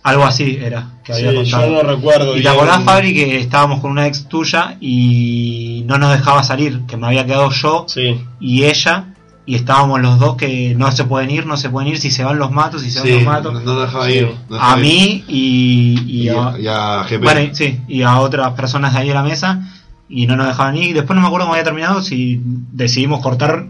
Algo 0.02 0.24
así 0.24 0.58
era 0.62 0.86
que 1.04 1.12
había 1.12 1.30
Sí, 1.30 1.36
contado. 1.36 1.66
yo 1.66 1.82
no 1.82 1.82
recuerdo 1.82 2.36
Y 2.36 2.42
te 2.42 2.48
acordás, 2.48 2.82
Fabri, 2.84 3.12
que 3.12 3.38
estábamos 3.38 3.80
con 3.80 3.90
una 3.90 4.06
ex 4.06 4.26
tuya 4.28 4.76
y 4.80 5.84
no 5.86 5.98
nos 5.98 6.10
dejaba 6.12 6.42
salir, 6.42 6.80
que 6.86 6.96
me 6.96 7.06
había 7.06 7.26
quedado 7.26 7.50
yo 7.50 7.84
Sí, 7.86 8.18
y 8.40 8.64
ella, 8.64 9.04
y 9.50 9.56
estábamos 9.56 10.00
los 10.00 10.18
dos 10.20 10.36
que 10.36 10.74
no 10.76 10.92
se 10.92 11.04
pueden 11.04 11.30
ir, 11.30 11.44
no 11.44 11.56
se 11.56 11.70
pueden 11.70 11.88
ir, 11.90 11.98
si 11.98 12.10
se 12.10 12.22
van 12.22 12.38
los 12.38 12.52
matos, 12.52 12.82
si 12.82 12.90
se 12.90 13.00
van 13.00 13.08
los 13.10 13.22
no, 13.24 13.30
matos. 13.30 13.64
no 13.64 13.80
dejaba 13.80 14.06
Sí. 14.06 14.12
ir. 14.12 14.34
no 14.48 14.54
dejaba 14.56 14.74
a 14.74 14.78
ir. 14.78 14.82
mí 14.84 15.24
y, 15.26 15.98
y 16.06 16.22
y, 16.22 16.28
a, 16.28 16.54
y 16.58 16.66
a 16.68 17.02
GP. 17.08 17.22
bueno, 17.24 17.40
y- 17.40 17.54
sí, 17.54 17.80
y 17.88 18.02
a 18.02 18.20
otras 18.20 18.52
personas 18.52 18.92
de 18.92 19.00
ahí 19.00 19.08
de 19.08 19.14
la 19.14 19.22
mesa 19.24 19.60
y 20.08 20.26
no 20.28 20.36
nos 20.36 20.46
dejaban 20.46 20.76
ir. 20.76 20.90
Y 20.90 20.92
después 20.92 21.14
no 21.16 21.22
me 21.22 21.26
acuerdo 21.26 21.46
cómo 21.46 21.54
había 21.54 21.64
terminado, 21.64 22.00
si 22.02 22.40
decidimos 22.44 23.20
cortar 23.22 23.66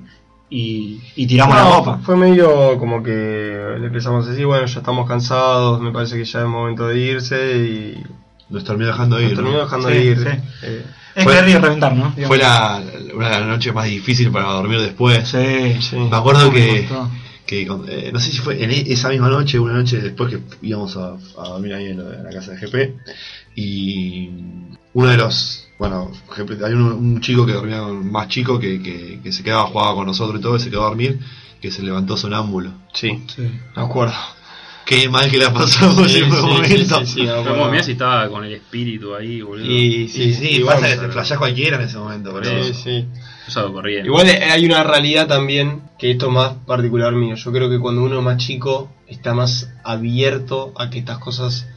y, 0.51 1.01
y 1.17 1.27
tiramos 1.27 1.55
la 1.57 1.65
copa. 1.71 1.99
Fue 2.03 2.17
medio 2.17 2.77
como 2.79 3.03
que 3.03 3.11
le 3.81 3.87
empezamos 3.87 4.27
a 4.27 4.31
decir, 4.31 4.47
bueno, 4.47 4.67
ya 4.67 4.81
estamos 4.81 5.09
cansados, 5.09 5.81
me 5.81 5.93
parece 5.93 6.17
que 6.17 6.25
ya 6.25 6.41
es 6.41 6.47
momento 6.47 6.89
de 6.89 6.99
irse 6.99 7.57
y 7.57 8.03
Nos 8.53 8.65
terminó 8.65 8.89
dejando 8.89 9.19
ir. 9.21 9.29
nos 9.29 9.35
terminó 9.37 9.57
¿no? 9.59 9.65
dejando 9.65 9.91
ir. 9.95 10.19
sí. 10.19 10.29
Eh, 10.65 10.85
Es 11.15 11.25
Fue- 11.25 11.35
y 11.51 11.55
reventar, 11.55 11.95
¿no? 11.95 12.13
Fue 12.27 12.39
la, 12.39 12.83
una 13.15 13.29
de 13.31 13.39
las 13.41 13.47
noches 13.49 13.75
más 13.75 13.87
difíciles 13.87 14.33
para 14.33 14.47
dormir 14.53 14.81
después. 14.81 15.29
Sí, 15.29 15.77
sí. 15.81 15.97
Me 15.97 16.17
acuerdo 16.17 16.51
que, 16.53 16.89
que 17.47 17.63
eh, 17.63 18.11
no 18.13 18.21
sé 18.21 18.31
si 18.31 18.39
fue 18.39 18.63
en 18.63 18.71
e- 18.71 18.93
esa 18.93 19.09
misma 19.09 19.29
noche, 19.29 19.59
una 19.59 19.73
noche 19.75 19.99
después 19.99 20.31
que 20.31 20.41
íbamos 20.63 20.97
a, 20.97 21.15
a 21.39 21.49
dormir 21.49 21.75
ahí 21.75 21.87
en, 21.87 21.99
la- 22.09 22.17
en 22.17 22.25
la 22.25 22.31
casa 22.31 22.53
de 22.53 22.59
GP, 22.59 22.97
y 23.57 24.31
uno 24.93 25.09
de 25.09 25.17
los, 25.17 25.69
bueno, 25.79 26.11
GP 26.37 26.63
hay 26.65 26.73
un, 26.75 26.83
un 26.83 27.21
chico 27.21 27.45
que 27.47 27.53
dormía 27.53 27.81
con- 27.81 28.11
más 28.11 28.29
chico 28.29 28.59
que, 28.59 28.81
que, 28.83 29.21
que 29.23 29.33
se 29.33 29.43
quedaba, 29.43 29.65
jugaba 29.67 29.95
con 29.95 30.07
nosotros 30.07 30.39
y 30.39 30.43
todo, 30.43 30.57
y 30.57 30.61
se 30.61 30.71
quedó 30.71 30.83
a 30.85 30.89
dormir, 30.89 31.19
que 31.61 31.71
se 31.71 31.83
levantó 31.83 32.17
sonámbulo. 32.17 32.73
Sí, 32.95 33.23
Sí. 33.35 33.43
me 33.77 33.83
acuerdo. 33.83 34.15
Qué 34.91 35.09
mal 35.09 35.31
que 35.31 35.39
le 35.39 35.45
ha 35.47 35.53
pasado 35.55 36.05
Sí, 36.09 36.19
ese 36.19 36.25
sí, 36.25 36.31
momento. 36.31 36.67
sí, 37.01 37.07
sí, 37.07 37.07
sí, 37.07 37.21
me 37.21 37.27
Pero 37.29 37.41
acuerdo. 37.41 37.59
como 37.59 37.71
mirá 37.71 37.83
si 37.85 37.93
estaba 37.93 38.29
con 38.29 38.45
el 38.45 38.53
espíritu 38.53 39.15
ahí, 39.15 39.41
boludo. 39.41 39.65
Y 39.71 40.09
Sí, 40.09 40.35
sí, 40.35 40.35
sí, 40.35 40.49
igual, 40.57 40.81
pasa 40.81 40.95
que 40.95 41.01
te 41.01 41.09
flashás 41.13 41.39
cualquiera 41.39 41.77
en 41.77 41.83
ese 41.85 41.97
momento, 41.99 42.33
pero 42.35 42.65
sí, 42.65 42.75
sí. 42.75 43.07
Yo 43.47 43.53
salgo 43.53 43.73
corriendo. 43.75 44.07
Igual 44.07 44.27
hay 44.29 44.67
una 44.67 44.83
realidad 44.83 45.29
también, 45.29 45.83
que 45.99 46.11
esto 46.11 46.27
es 46.27 46.33
más 46.33 46.53
particular 46.67 47.13
mío. 47.15 47.37
Yo 47.37 47.53
creo 47.53 47.71
que 47.71 47.79
cuando 47.79 48.03
uno 48.03 48.19
es 48.19 48.25
más 48.25 48.37
chico 48.39 48.91
está 49.07 49.33
más 49.33 49.71
abierto 49.85 50.73
a 50.77 50.91
que 50.91 50.99
estas 50.99 51.19
cosas 51.19 51.69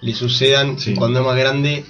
le 0.00 0.14
sucedan. 0.14 0.78
Sí. 0.78 0.92
Y 0.92 0.94
cuando 0.94 1.20
es 1.20 1.26
más 1.26 1.36
grande, 1.36 1.84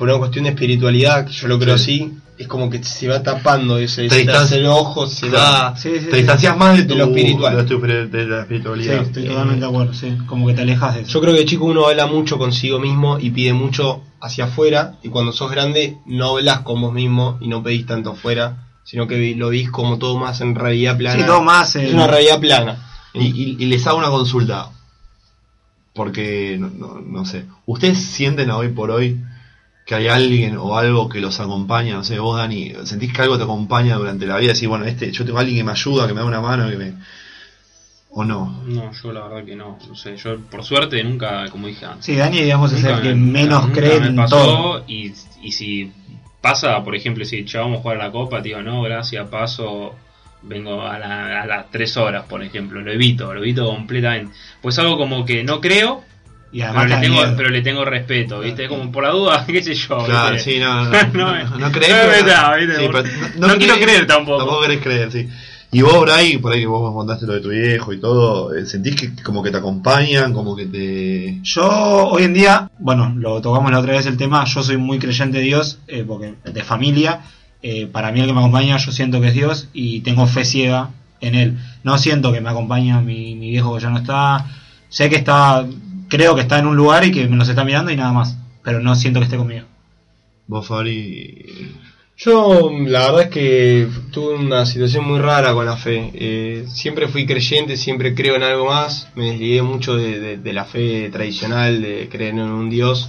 por 0.00 0.08
una 0.08 0.16
cuestión 0.18 0.44
de 0.44 0.50
espiritualidad, 0.52 1.26
que 1.26 1.32
yo 1.32 1.46
lo 1.46 1.58
creo 1.58 1.76
Sí. 1.76 2.00
así, 2.04 2.18
es 2.38 2.48
como 2.48 2.70
que 2.70 2.82
se 2.82 3.06
va 3.06 3.22
tapando 3.22 3.76
ese, 3.76 4.04
Te 4.04 4.08
se 4.08 4.08
te 4.08 4.14
hace 4.14 4.22
distancia- 4.22 4.56
el 4.56 4.66
ojo, 4.66 5.06
se. 5.06 5.26
Sí, 5.26 5.30
sí, 5.76 5.90
te 6.06 6.10
sí. 6.10 6.16
distancias 6.16 6.56
más 6.56 6.74
de, 6.78 6.84
tu, 6.84 6.94
De 6.94 7.00
lo 7.00 7.04
espiritual. 7.08 7.56
de, 7.58 7.64
tu- 7.64 7.80
de 7.82 8.26
la 8.26 8.36
Sí, 8.36 8.40
espiritualidad. 8.40 9.02
estoy 9.02 9.24
totalmente 9.26 9.60
de 9.60 9.66
acuerdo, 9.66 9.92
sí. 9.92 10.16
Como 10.26 10.46
que 10.46 10.54
te 10.54 10.62
alejas 10.62 10.94
de 10.94 11.00
eso. 11.02 11.10
Yo 11.10 11.20
creo 11.20 11.34
que 11.34 11.44
chico 11.44 11.66
uno 11.66 11.86
habla 11.86 12.06
mucho 12.06 12.38
consigo 12.38 12.80
mismo 12.80 13.18
y 13.20 13.28
pide 13.30 13.52
mucho 13.52 14.02
hacia 14.22 14.44
afuera, 14.46 14.94
y 15.02 15.10
cuando 15.10 15.32
sos 15.32 15.50
grande 15.50 15.98
no 16.06 16.30
hablas 16.30 16.60
con 16.60 16.80
vos 16.80 16.94
mismo 16.94 17.36
y 17.42 17.48
no 17.48 17.62
pedís 17.62 17.84
tanto 17.84 18.12
afuera, 18.12 18.68
sino 18.84 19.06
que 19.06 19.34
lo 19.36 19.50
vís 19.50 19.70
como 19.70 19.98
todo 19.98 20.16
más 20.16 20.40
en 20.40 20.54
realidad 20.54 20.96
plana. 20.96 21.20
Sí, 21.20 21.26
todo 21.26 21.42
más. 21.42 21.76
Es 21.76 21.92
una 21.92 22.06
realidad 22.06 22.40
plana. 22.40 22.86
Y, 23.12 23.26
y- 23.26 23.56
y 23.58 23.66
les 23.66 23.86
hago 23.86 23.98
una 23.98 24.08
consulta. 24.08 24.70
Porque, 25.92 26.56
no, 26.58 26.70
no, 26.70 27.00
no 27.00 27.24
sé. 27.26 27.44
¿Ustedes 27.66 27.98
sienten 27.98 28.50
hoy 28.50 28.68
por 28.68 28.90
hoy 28.90 29.20
que 29.90 29.96
hay 29.96 30.06
alguien 30.06 30.56
o 30.56 30.78
algo 30.78 31.08
que 31.08 31.20
los 31.20 31.40
acompaña? 31.40 31.94
No 31.94 32.04
sé, 32.04 32.20
vos, 32.20 32.36
Dani, 32.38 32.74
¿sentís 32.84 33.12
que 33.12 33.22
algo 33.22 33.36
te 33.36 33.42
acompaña 33.42 33.96
durante 33.96 34.24
la 34.24 34.36
vida? 34.36 34.52
Decís, 34.52 34.68
bueno, 34.68 34.84
este, 34.84 35.10
yo 35.10 35.24
tengo 35.24 35.38
a 35.38 35.40
alguien 35.40 35.58
que 35.58 35.64
me 35.64 35.72
ayuda, 35.72 36.06
que 36.06 36.14
me 36.14 36.20
da 36.20 36.26
una 36.26 36.40
mano, 36.40 36.70
que 36.70 36.76
me. 36.76 36.92
¿O 38.12 38.24
no? 38.24 38.62
No, 38.66 38.92
yo 38.92 39.12
la 39.12 39.26
verdad 39.26 39.44
que 39.44 39.56
no. 39.56 39.78
No 39.88 39.94
sé, 39.96 40.16
yo 40.16 40.38
por 40.48 40.62
suerte 40.62 41.02
nunca, 41.02 41.48
como 41.50 41.66
dije 41.66 41.86
antes. 41.86 42.04
Sí, 42.06 42.14
Dani, 42.14 42.40
digamos, 42.40 42.72
es 42.72 42.84
el 42.84 43.00
que 43.02 43.14
me- 43.16 43.32
menos 43.32 43.62
nunca 43.66 43.80
cree 43.80 43.98
me 44.00 44.06
en 44.06 44.16
pasó 44.16 44.36
todo. 44.36 44.84
Y, 44.86 45.12
y 45.42 45.50
si 45.50 45.92
pasa, 46.40 46.84
por 46.84 46.94
ejemplo, 46.94 47.24
si 47.24 47.44
ya 47.44 47.62
vamos 47.62 47.80
a 47.80 47.82
jugar 47.82 48.00
a 48.00 48.04
la 48.06 48.12
copa, 48.12 48.40
te 48.42 48.50
digo, 48.50 48.62
no, 48.62 48.82
gracias, 48.82 49.28
paso, 49.28 49.96
vengo 50.42 50.82
a, 50.82 51.00
la- 51.00 51.42
a 51.42 51.46
las 51.46 51.68
3 51.72 51.96
horas, 51.96 52.26
por 52.28 52.44
ejemplo, 52.44 52.80
lo 52.80 52.92
evito, 52.92 53.34
lo 53.34 53.40
evito 53.40 53.66
completamente. 53.66 54.34
Pues 54.62 54.78
algo 54.78 54.96
como 54.96 55.24
que 55.24 55.42
no 55.42 55.60
creo, 55.60 56.04
Y 56.52 56.60
pero 56.60 56.70
además 56.80 56.88
te 56.88 56.94
le, 56.96 57.00
tengo, 57.02 57.14
miedo. 57.22 57.34
pero 57.36 57.48
le 57.50 57.62
tengo 57.62 57.84
respeto, 57.84 58.40
¿viste? 58.40 58.68
Como 58.68 58.90
por 58.90 59.04
la 59.04 59.10
duda, 59.10 59.44
qué 59.48 59.62
sé 59.62 59.74
yo. 59.74 59.98
Claro, 60.04 60.34
¿viste? 60.34 60.52
sí, 60.54 60.58
no, 60.58 60.84
no, 60.84 60.90
No, 60.90 60.98
no, 61.12 61.44
no, 61.44 61.58
no, 61.58 61.72
creés, 61.72 61.90
no, 61.92 61.96
pero- 62.26 62.42
no, 62.50 62.56
¿viste? 62.56 62.76
sí, 62.76 62.86
Por- 62.88 63.02
pero 63.34 63.46
no 63.46 63.56
quiero 63.58 63.74
creer 63.76 64.06
tampoco. 64.06 64.38
Tampoco 64.38 64.60
querés 64.62 64.80
creer, 64.80 65.12
sí. 65.12 65.28
Y 65.72 65.82
vos, 65.82 66.00
Bray, 66.00 66.38
por 66.38 66.52
ahí 66.52 66.60
que 66.62 66.66
vos 66.66 66.90
me 66.90 66.96
contaste 66.96 67.26
lo 67.26 67.34
de 67.34 67.40
tu 67.40 67.50
viejo 67.50 67.92
y 67.92 68.00
todo, 68.00 68.52
eh, 68.56 68.66
¿sentís 68.66 68.96
que 68.96 69.14
como 69.22 69.40
que 69.40 69.52
te 69.52 69.58
acompañan, 69.58 70.32
como 70.34 70.56
que 70.56 70.66
te... 70.66 71.38
Yo 71.44 71.68
hoy 72.08 72.24
en 72.24 72.34
día, 72.34 72.68
bueno, 72.80 73.12
lo 73.16 73.40
tocamos 73.40 73.70
la 73.70 73.78
otra 73.78 73.92
vez 73.92 74.04
el 74.06 74.16
tema, 74.16 74.44
yo 74.46 74.64
soy 74.64 74.78
muy 74.78 74.98
creyente 74.98 75.38
de 75.38 75.44
Dios, 75.44 75.78
eh, 75.86 76.02
porque 76.04 76.34
de 76.44 76.64
familia, 76.64 77.20
eh, 77.62 77.86
para 77.86 78.10
mí 78.10 78.18
el 78.18 78.26
que 78.26 78.32
me 78.32 78.40
acompaña 78.40 78.78
yo 78.78 78.90
siento 78.90 79.20
que 79.20 79.28
es 79.28 79.34
Dios 79.34 79.68
y 79.72 80.00
tengo 80.00 80.26
fe 80.26 80.44
ciega 80.44 80.90
en 81.20 81.36
él. 81.36 81.58
No 81.84 81.98
siento 81.98 82.32
que 82.32 82.40
me 82.40 82.50
acompaña 82.50 83.00
mi, 83.00 83.36
mi 83.36 83.50
viejo 83.50 83.76
que 83.76 83.80
ya 83.82 83.90
no 83.90 83.98
está, 83.98 84.46
sé 84.88 85.08
que 85.08 85.14
está, 85.16 85.64
creo 86.10 86.34
que 86.34 86.42
está 86.42 86.58
en 86.58 86.66
un 86.66 86.76
lugar 86.76 87.04
y 87.06 87.12
que 87.12 87.26
me 87.28 87.36
nos 87.36 87.48
está 87.48 87.64
mirando 87.64 87.90
y 87.90 87.96
nada 87.96 88.12
más, 88.12 88.36
pero 88.62 88.80
no 88.80 88.94
siento 88.96 89.20
que 89.20 89.24
esté 89.24 89.38
conmigo. 89.38 89.66
Vos, 90.46 90.66
Fabri... 90.66 91.76
Yo, 92.16 92.70
la 92.86 93.06
verdad 93.06 93.22
es 93.22 93.28
que 93.30 93.88
tuve 94.12 94.34
una 94.34 94.66
situación 94.66 95.06
muy 95.08 95.18
rara 95.20 95.54
con 95.54 95.64
la 95.64 95.78
fe. 95.78 96.10
Eh, 96.12 96.64
siempre 96.68 97.08
fui 97.08 97.24
creyente, 97.24 97.78
siempre 97.78 98.14
creo 98.14 98.34
en 98.36 98.42
algo 98.42 98.66
más. 98.66 99.08
Me 99.14 99.30
desligué 99.30 99.62
mucho 99.62 99.96
de, 99.96 100.20
de- 100.20 100.36
de 100.36 100.52
la 100.52 100.66
fe 100.66 101.08
tradicional, 101.10 101.80
de 101.80 102.10
creer 102.10 102.34
en 102.34 102.40
un 102.40 102.68
Dios. 102.68 103.08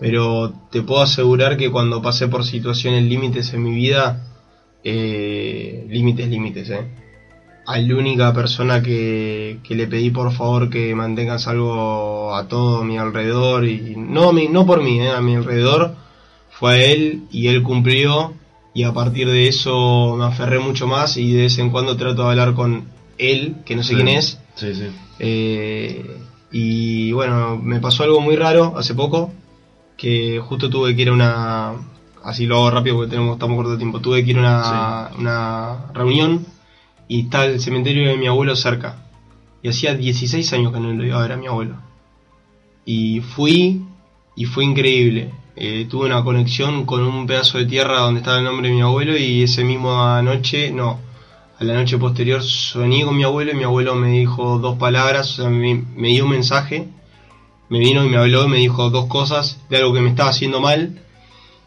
Pero 0.00 0.52
te 0.72 0.82
puedo 0.82 1.00
asegurar 1.02 1.56
que 1.56 1.70
cuando 1.70 2.02
pasé 2.02 2.26
por 2.26 2.44
situaciones 2.44 3.04
límites 3.04 3.54
en 3.54 3.62
mi 3.62 3.70
vida, 3.72 4.26
eh, 4.82 5.86
límites, 5.88 6.28
límites, 6.28 6.70
eh. 6.70 6.88
A 7.72 7.78
la 7.78 7.94
única 7.96 8.32
persona 8.32 8.82
que, 8.82 9.58
que 9.62 9.74
le 9.74 9.86
pedí 9.86 10.10
por 10.10 10.32
favor 10.32 10.70
que 10.70 10.94
mantengas 10.94 11.46
algo 11.46 12.34
a 12.34 12.48
todo 12.48 12.82
mi 12.84 12.98
alrededor, 12.98 13.64
y 13.64 13.94
no, 13.96 14.32
mí- 14.32 14.48
no 14.48 14.66
por 14.66 14.82
mí, 14.82 15.00
eh, 15.00 15.10
a 15.10 15.20
mi 15.20 15.36
alrededor, 15.36 15.94
fue 16.50 16.72
a 16.72 16.84
él 16.84 17.22
y 17.30 17.46
él 17.48 17.62
cumplió 17.62 18.34
y 18.74 18.82
a 18.84 18.92
partir 18.92 19.28
de 19.28 19.46
eso 19.48 20.16
me 20.18 20.24
aferré 20.24 20.58
mucho 20.58 20.86
más 20.86 21.16
y 21.16 21.32
de 21.32 21.42
vez 21.42 21.58
en 21.58 21.70
cuando 21.70 21.96
trato 21.96 22.22
de 22.24 22.30
hablar 22.30 22.54
con 22.54 22.84
él, 23.18 23.56
que 23.64 23.76
no 23.76 23.82
sé 23.82 23.90
Sí. 23.90 23.94
quién 23.96 24.08
es. 24.08 24.38
Sí, 24.56 24.74
sí. 24.74 24.84
Eh, 25.20 26.18
y 26.52 27.12
bueno, 27.12 27.56
me 27.56 27.78
pasó 27.80 28.02
algo 28.04 28.20
muy 28.20 28.36
raro 28.36 28.74
hace 28.76 28.94
poco, 28.94 29.30
que 29.96 30.40
justo 30.40 30.68
tuve 30.70 30.96
que 30.96 31.02
ir 31.02 31.08
a 31.10 31.12
una... 31.12 31.72
Así 32.24 32.46
lo 32.46 32.56
hago 32.56 32.70
rápido 32.70 32.96
porque 32.96 33.10
tenemos, 33.10 33.34
estamos 33.34 33.56
corto 33.56 33.72
de 33.72 33.78
tiempo. 33.78 34.00
Tuve 34.00 34.24
que 34.24 34.30
ir 34.32 34.38
a 34.38 34.40
una, 34.40 35.10
una 35.18 35.92
reunión 35.94 36.44
y 37.10 37.22
está 37.22 37.44
el 37.44 37.58
cementerio 37.58 38.08
de 38.08 38.16
mi 38.16 38.28
abuelo 38.28 38.54
cerca. 38.54 39.02
Y 39.64 39.68
hacía 39.68 39.96
16 39.96 40.52
años 40.52 40.72
que 40.72 40.78
no 40.78 40.92
lo 40.92 41.04
iba 41.04 41.18
a 41.18 41.22
ver 41.22 41.32
a 41.32 41.36
mi 41.36 41.48
abuelo. 41.48 41.74
Y 42.84 43.18
fui 43.18 43.82
y 44.36 44.44
fue 44.44 44.64
increíble. 44.64 45.32
Eh, 45.56 45.88
tuve 45.90 46.06
una 46.06 46.22
conexión 46.22 46.86
con 46.86 47.02
un 47.02 47.26
pedazo 47.26 47.58
de 47.58 47.66
tierra 47.66 47.98
donde 47.98 48.20
estaba 48.20 48.38
el 48.38 48.44
nombre 48.44 48.68
de 48.68 48.76
mi 48.76 48.80
abuelo 48.80 49.16
y 49.16 49.42
ese 49.42 49.64
mismo 49.64 50.00
anoche, 50.00 50.70
no, 50.70 51.00
a 51.58 51.64
la 51.64 51.74
noche 51.74 51.98
posterior 51.98 52.44
soñé 52.44 53.04
con 53.04 53.16
mi 53.16 53.24
abuelo 53.24 53.50
y 53.50 53.56
mi 53.56 53.64
abuelo 53.64 53.96
me 53.96 54.10
dijo 54.10 54.60
dos 54.60 54.78
palabras, 54.78 55.32
o 55.32 55.42
sea, 55.42 55.50
me, 55.50 55.82
me 55.96 56.08
dio 56.10 56.26
un 56.26 56.30
mensaje, 56.30 56.86
me 57.70 57.80
vino 57.80 58.04
y 58.04 58.08
me 58.08 58.18
habló 58.18 58.44
y 58.44 58.50
me 58.50 58.58
dijo 58.58 58.88
dos 58.88 59.06
cosas 59.06 59.60
de 59.68 59.78
algo 59.78 59.92
que 59.92 60.00
me 60.00 60.10
estaba 60.10 60.30
haciendo 60.30 60.60
mal. 60.60 61.02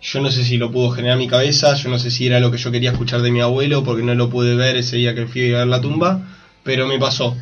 Yo 0.03 0.19
no 0.21 0.29
sé 0.29 0.43
si 0.43 0.57
lo 0.57 0.69
pudo 0.69 0.89
generar 0.91 1.17
mi 1.17 1.27
cabeza, 1.27 1.73
yo 1.75 1.89
no 1.89 1.97
sé 1.97 2.11
si 2.11 2.27
era 2.27 2.39
lo 2.41 2.51
que 2.51 2.57
yo 2.57 2.71
quería 2.71 2.91
escuchar 2.91 3.21
de 3.21 3.31
mi 3.31 3.39
abuelo 3.39 3.83
porque 3.85 4.03
no 4.03 4.13
lo 4.15 4.29
pude 4.29 4.53
ver 4.55 4.75
ese 4.75 4.97
día 4.97 5.15
que 5.15 5.27
fui 5.27 5.53
a 5.53 5.59
ver 5.59 5.67
la 5.67 5.79
tumba, 5.79 6.19
pero 6.63 6.87
me 6.87 6.99
pasó. 6.99 7.37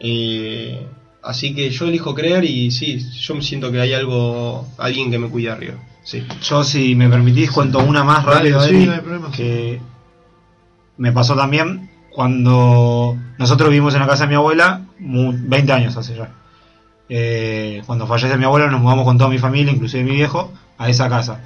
Eh, 0.00 0.86
así 1.22 1.54
que 1.54 1.68
yo 1.70 1.86
elijo 1.86 2.14
creer 2.14 2.44
y 2.44 2.70
sí, 2.70 3.06
yo 3.20 3.34
me 3.34 3.42
siento 3.42 3.70
que 3.70 3.80
hay 3.80 3.92
algo, 3.92 4.66
alguien 4.78 5.10
que 5.10 5.18
me 5.18 5.28
cuida 5.28 5.52
arriba. 5.52 5.74
Sí. 6.02 6.24
Yo, 6.42 6.64
si 6.64 6.94
me 6.94 7.08
permitís, 7.10 7.50
cuento 7.50 7.80
una 7.80 8.02
más 8.02 8.24
Dale, 8.24 8.50
rápido, 8.50 8.60
sí, 8.62 8.68
Eri, 8.76 8.86
no 8.86 8.92
hay 8.92 9.00
problema. 9.00 9.30
que 9.30 9.80
me 10.96 11.12
pasó 11.12 11.34
también 11.36 11.90
cuando 12.10 13.16
nosotros 13.38 13.68
vivimos 13.68 13.94
en 13.94 14.00
la 14.00 14.06
casa 14.06 14.24
de 14.24 14.30
mi 14.30 14.34
abuela, 14.36 14.86
mu- 14.98 15.34
20 15.36 15.72
años 15.72 15.96
hace 15.96 16.16
ya. 16.16 16.30
Eh, 17.08 17.82
cuando 17.86 18.06
fallece 18.06 18.36
mi 18.38 18.44
abuelo 18.44 18.70
nos 18.70 18.80
mudamos 18.80 19.04
con 19.04 19.18
toda 19.18 19.28
mi 19.30 19.38
familia, 19.38 19.72
inclusive 19.72 20.02
mi 20.04 20.12
viejo, 20.12 20.52
a 20.78 20.88
esa 20.88 21.08
casa. 21.10 21.40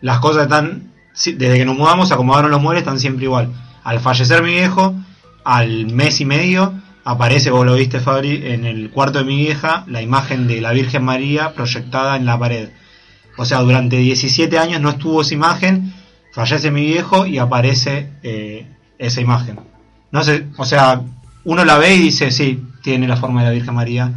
Las 0.00 0.20
cosas 0.20 0.44
están, 0.44 0.92
desde 1.24 1.58
que 1.58 1.64
nos 1.64 1.76
mudamos, 1.76 2.12
acomodaron 2.12 2.50
los 2.50 2.60
muebles, 2.60 2.82
están 2.82 3.00
siempre 3.00 3.24
igual. 3.24 3.52
Al 3.84 4.00
fallecer 4.00 4.42
mi 4.42 4.50
viejo, 4.50 4.94
al 5.44 5.86
mes 5.86 6.20
y 6.20 6.24
medio, 6.24 6.74
aparece, 7.04 7.50
vos 7.50 7.64
lo 7.64 7.74
viste 7.74 8.00
Fabri, 8.00 8.42
en 8.46 8.64
el 8.66 8.90
cuarto 8.90 9.20
de 9.20 9.24
mi 9.24 9.36
vieja, 9.36 9.84
la 9.86 10.02
imagen 10.02 10.48
de 10.48 10.60
la 10.60 10.72
Virgen 10.72 11.04
María 11.04 11.54
proyectada 11.54 12.16
en 12.16 12.26
la 12.26 12.38
pared. 12.38 12.70
O 13.36 13.44
sea, 13.44 13.60
durante 13.60 13.96
17 13.96 14.58
años 14.58 14.80
no 14.80 14.90
estuvo 14.90 15.20
esa 15.22 15.34
imagen, 15.34 15.94
fallece 16.32 16.70
mi 16.70 16.84
viejo 16.84 17.26
y 17.26 17.38
aparece 17.38 18.10
eh, 18.22 18.66
esa 18.98 19.20
imagen. 19.20 19.60
No 20.10 20.22
sé, 20.24 20.46
o 20.56 20.64
sea, 20.64 21.02
uno 21.44 21.64
la 21.64 21.78
ve 21.78 21.94
y 21.94 22.00
dice, 22.00 22.30
sí, 22.30 22.64
tiene 22.82 23.06
la 23.06 23.16
forma 23.16 23.42
de 23.42 23.48
la 23.48 23.54
Virgen 23.54 23.74
María. 23.74 24.12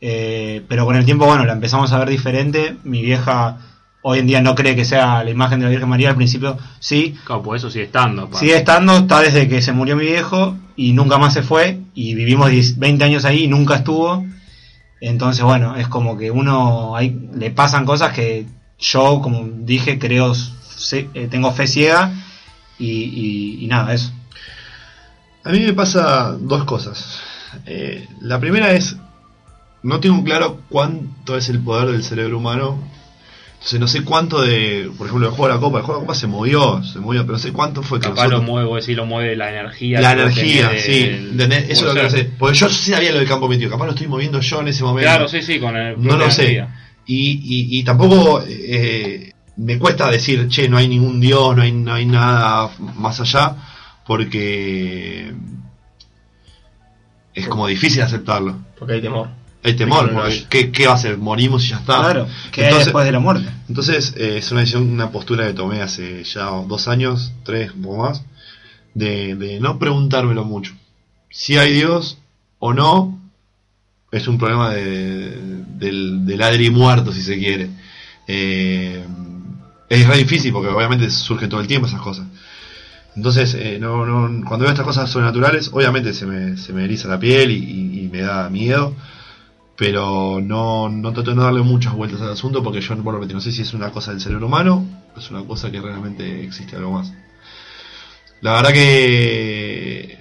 Eh, 0.00 0.64
pero 0.68 0.84
con 0.86 0.96
el 0.96 1.04
tiempo, 1.04 1.26
bueno, 1.26 1.44
la 1.44 1.52
empezamos 1.52 1.92
a 1.92 1.98
ver 1.98 2.08
diferente. 2.10 2.76
Mi 2.84 3.02
vieja 3.02 3.58
hoy 4.02 4.18
en 4.20 4.26
día 4.26 4.40
no 4.40 4.54
cree 4.54 4.74
que 4.76 4.84
sea 4.84 5.22
la 5.24 5.30
imagen 5.30 5.58
de 5.60 5.64
la 5.66 5.70
Virgen 5.70 5.88
María, 5.88 6.10
al 6.10 6.16
principio 6.16 6.56
sí. 6.78 7.16
Claro, 7.24 7.42
pues 7.42 7.60
eso 7.62 7.70
sigue 7.70 7.84
estando. 7.84 8.28
pa. 8.30 8.38
Sigue 8.38 8.56
estando, 8.56 8.96
está 8.98 9.20
desde 9.20 9.48
que 9.48 9.60
se 9.62 9.72
murió 9.72 9.96
mi 9.96 10.04
viejo 10.06 10.56
y 10.76 10.92
nunca 10.92 11.18
más 11.18 11.34
se 11.34 11.42
fue. 11.42 11.80
Y 11.94 12.14
vivimos 12.14 12.50
10 12.50 12.78
20 12.78 13.04
años 13.04 13.24
ahí 13.24 13.44
y 13.44 13.48
nunca 13.48 13.76
estuvo. 13.76 14.24
Entonces, 15.00 15.42
bueno, 15.44 15.76
es 15.76 15.88
como 15.88 16.16
que 16.18 16.30
uno 16.30 16.94
ahí 16.96 17.18
le 17.34 17.50
pasan 17.50 17.84
cosas 17.86 18.12
que 18.12 18.46
yo, 18.78 19.20
como 19.22 19.46
dije, 19.46 19.98
creo, 19.98 20.34
se- 20.34 21.08
eh, 21.14 21.28
tengo 21.30 21.52
fe 21.52 21.66
ciega 21.66 22.12
y, 22.78 22.86
y- 22.90 23.64
y 23.64 23.66
nada, 23.66 23.92
eso. 23.94 24.12
A 25.44 25.50
mí 25.50 25.60
me 25.60 25.72
pasa 25.72 26.32
dos 26.38 26.64
cosas. 26.64 27.20
Eh, 27.66 28.06
la 28.20 28.38
primera 28.38 28.72
es, 28.72 28.96
no 29.82 30.00
tengo 30.00 30.22
claro 30.22 30.60
cuánto 30.68 31.36
es 31.36 31.48
el 31.48 31.60
poder 31.60 31.90
del 31.92 32.04
cerebro 32.04 32.38
humano. 32.38 32.78
Entonces 33.60 33.78
no 33.78 33.88
sé 33.88 34.04
cuánto 34.04 34.40
de, 34.40 34.90
por 34.96 35.06
ejemplo, 35.06 35.28
el 35.28 35.34
juego 35.34 35.48
de 35.48 35.54
la 35.54 35.60
copa, 35.60 35.78
el 35.80 35.84
juego 35.84 36.00
de 36.00 36.02
la 36.04 36.06
copa 36.06 36.18
se 36.18 36.26
movió, 36.26 36.82
se 36.82 36.98
movió, 36.98 37.20
pero 37.22 37.32
no 37.34 37.38
sé 37.38 37.52
cuánto 37.52 37.82
fue 37.82 38.00
que 38.00 38.08
Capaz 38.08 38.24
lo 38.24 38.30
nosotros- 38.38 38.50
mueve, 38.64 38.80
decís, 38.80 38.96
lo 38.96 39.04
mueve 39.04 39.36
la 39.36 39.50
energía. 39.50 40.00
la 40.00 40.12
energía, 40.12 40.70
sí, 40.78 41.02
¿entendés? 41.10 41.64
eso 41.68 41.82
es 41.82 41.82
lo 41.88 41.94
que 41.94 42.02
no 42.04 42.08
sé. 42.10 42.30
Porque 42.38 42.56
yo 42.56 42.70
sí 42.70 42.90
sabía 42.90 43.12
lo 43.12 43.18
del 43.18 43.28
campo 43.28 43.48
metido, 43.48 43.68
capaz 43.70 43.84
lo 43.84 43.90
estoy 43.90 44.06
moviendo 44.06 44.40
yo 44.40 44.60
en 44.62 44.68
ese 44.68 44.82
momento. 44.82 45.10
Claro, 45.10 45.28
sí, 45.28 45.42
sí, 45.42 45.60
con 45.60 45.76
el. 45.76 46.02
no 46.02 46.16
la 46.16 46.24
lo 46.24 46.30
sé. 46.30 46.66
Y, 47.04 47.32
y, 47.32 47.78
y 47.78 47.82
tampoco 47.84 48.42
eh, 48.48 49.32
me 49.56 49.78
cuesta 49.78 50.10
decir, 50.10 50.48
che, 50.48 50.66
no 50.66 50.78
hay 50.78 50.88
ningún 50.88 51.20
Dios, 51.20 51.54
no 51.54 51.60
hay, 51.60 51.72
no 51.72 51.92
hay 51.92 52.06
nada 52.06 52.70
más 52.96 53.20
allá, 53.20 53.56
porque 54.06 55.34
es 57.34 57.46
como 57.46 57.66
difícil 57.66 58.00
aceptarlo. 58.00 58.56
Porque 58.78 58.94
hay 58.94 59.02
temor. 59.02 59.28
Hay 59.62 59.74
temor, 59.74 60.10
porque. 60.12 60.46
¿qué, 60.48 60.72
qué 60.72 60.86
va 60.86 60.94
a 60.94 60.98
ser? 60.98 61.18
¿Morimos 61.18 61.64
y 61.64 61.68
ya 61.68 61.76
está? 61.78 61.98
Claro, 62.00 62.26
que 62.50 62.60
hay 62.62 62.66
Entonces- 62.68 62.86
después 62.86 63.04
de 63.04 63.12
la 63.12 63.18
muerte. 63.20 63.48
Entonces, 63.68 64.14
eh, 64.16 64.38
es 64.38 64.50
una 64.52 64.60
decisión, 64.60 64.90
una 64.90 65.10
postura 65.10 65.46
que 65.46 65.52
tomé 65.52 65.82
hace 65.82 66.24
ya 66.24 66.44
dos 66.66 66.88
años, 66.88 67.32
tres, 67.44 67.72
un 67.74 67.82
poco 67.82 67.98
más, 68.04 68.24
de, 68.94 69.34
de 69.36 69.60
no 69.60 69.78
preguntármelo 69.78 70.44
mucho. 70.44 70.72
Si 71.28 71.56
hay 71.58 71.72
Dios 71.74 72.18
o 72.58 72.72
no, 72.72 73.20
es 74.12 74.26
un 74.28 74.38
problema 74.38 74.70
de, 74.70 75.36
del, 75.76 76.24
del 76.26 76.42
adri 76.42 76.70
muerto, 76.70 77.12
si 77.12 77.22
se 77.22 77.38
quiere. 77.38 77.68
Eh, 78.26 79.04
es 79.88 80.06
re 80.08 80.16
difícil 80.18 80.52
porque 80.52 80.68
obviamente 80.68 81.10
surge 81.10 81.48
todo 81.48 81.60
el 81.60 81.66
tiempo 81.66 81.86
esas 81.86 82.00
cosas. 82.00 82.26
Entonces, 83.16 83.54
eh, 83.54 83.78
no, 83.80 84.06
no, 84.06 84.44
cuando 84.46 84.64
veo 84.64 84.72
estas 84.72 84.86
cosas 84.86 85.10
sobrenaturales, 85.10 85.68
obviamente 85.72 86.14
se 86.14 86.26
me, 86.26 86.56
se 86.56 86.72
me 86.72 86.84
eriza 86.84 87.08
la 87.08 87.18
piel 87.18 87.50
y, 87.50 87.56
y- 87.56 88.00
y 88.04 88.08
me 88.08 88.20
da 88.22 88.48
miedo 88.48 88.94
pero 89.80 90.42
no, 90.42 90.90
no 90.90 91.10
trato 91.14 91.30
de 91.30 91.36
no 91.36 91.42
darle 91.44 91.62
muchas 91.62 91.94
vueltas 91.94 92.20
al 92.20 92.32
asunto 92.32 92.62
porque 92.62 92.82
yo 92.82 92.94
por 93.02 93.18
lo 93.18 93.26
que 93.26 93.32
no 93.32 93.40
sé 93.40 93.50
si 93.50 93.62
es 93.62 93.72
una 93.72 93.90
cosa 93.90 94.10
del 94.10 94.20
cerebro 94.20 94.46
humano 94.46 94.86
o 95.16 95.18
es 95.18 95.30
una 95.30 95.42
cosa 95.42 95.70
que 95.70 95.80
realmente 95.80 96.44
existe 96.44 96.76
algo 96.76 96.92
más. 96.92 97.14
La 98.42 98.52
verdad 98.52 98.74
que 98.74 100.18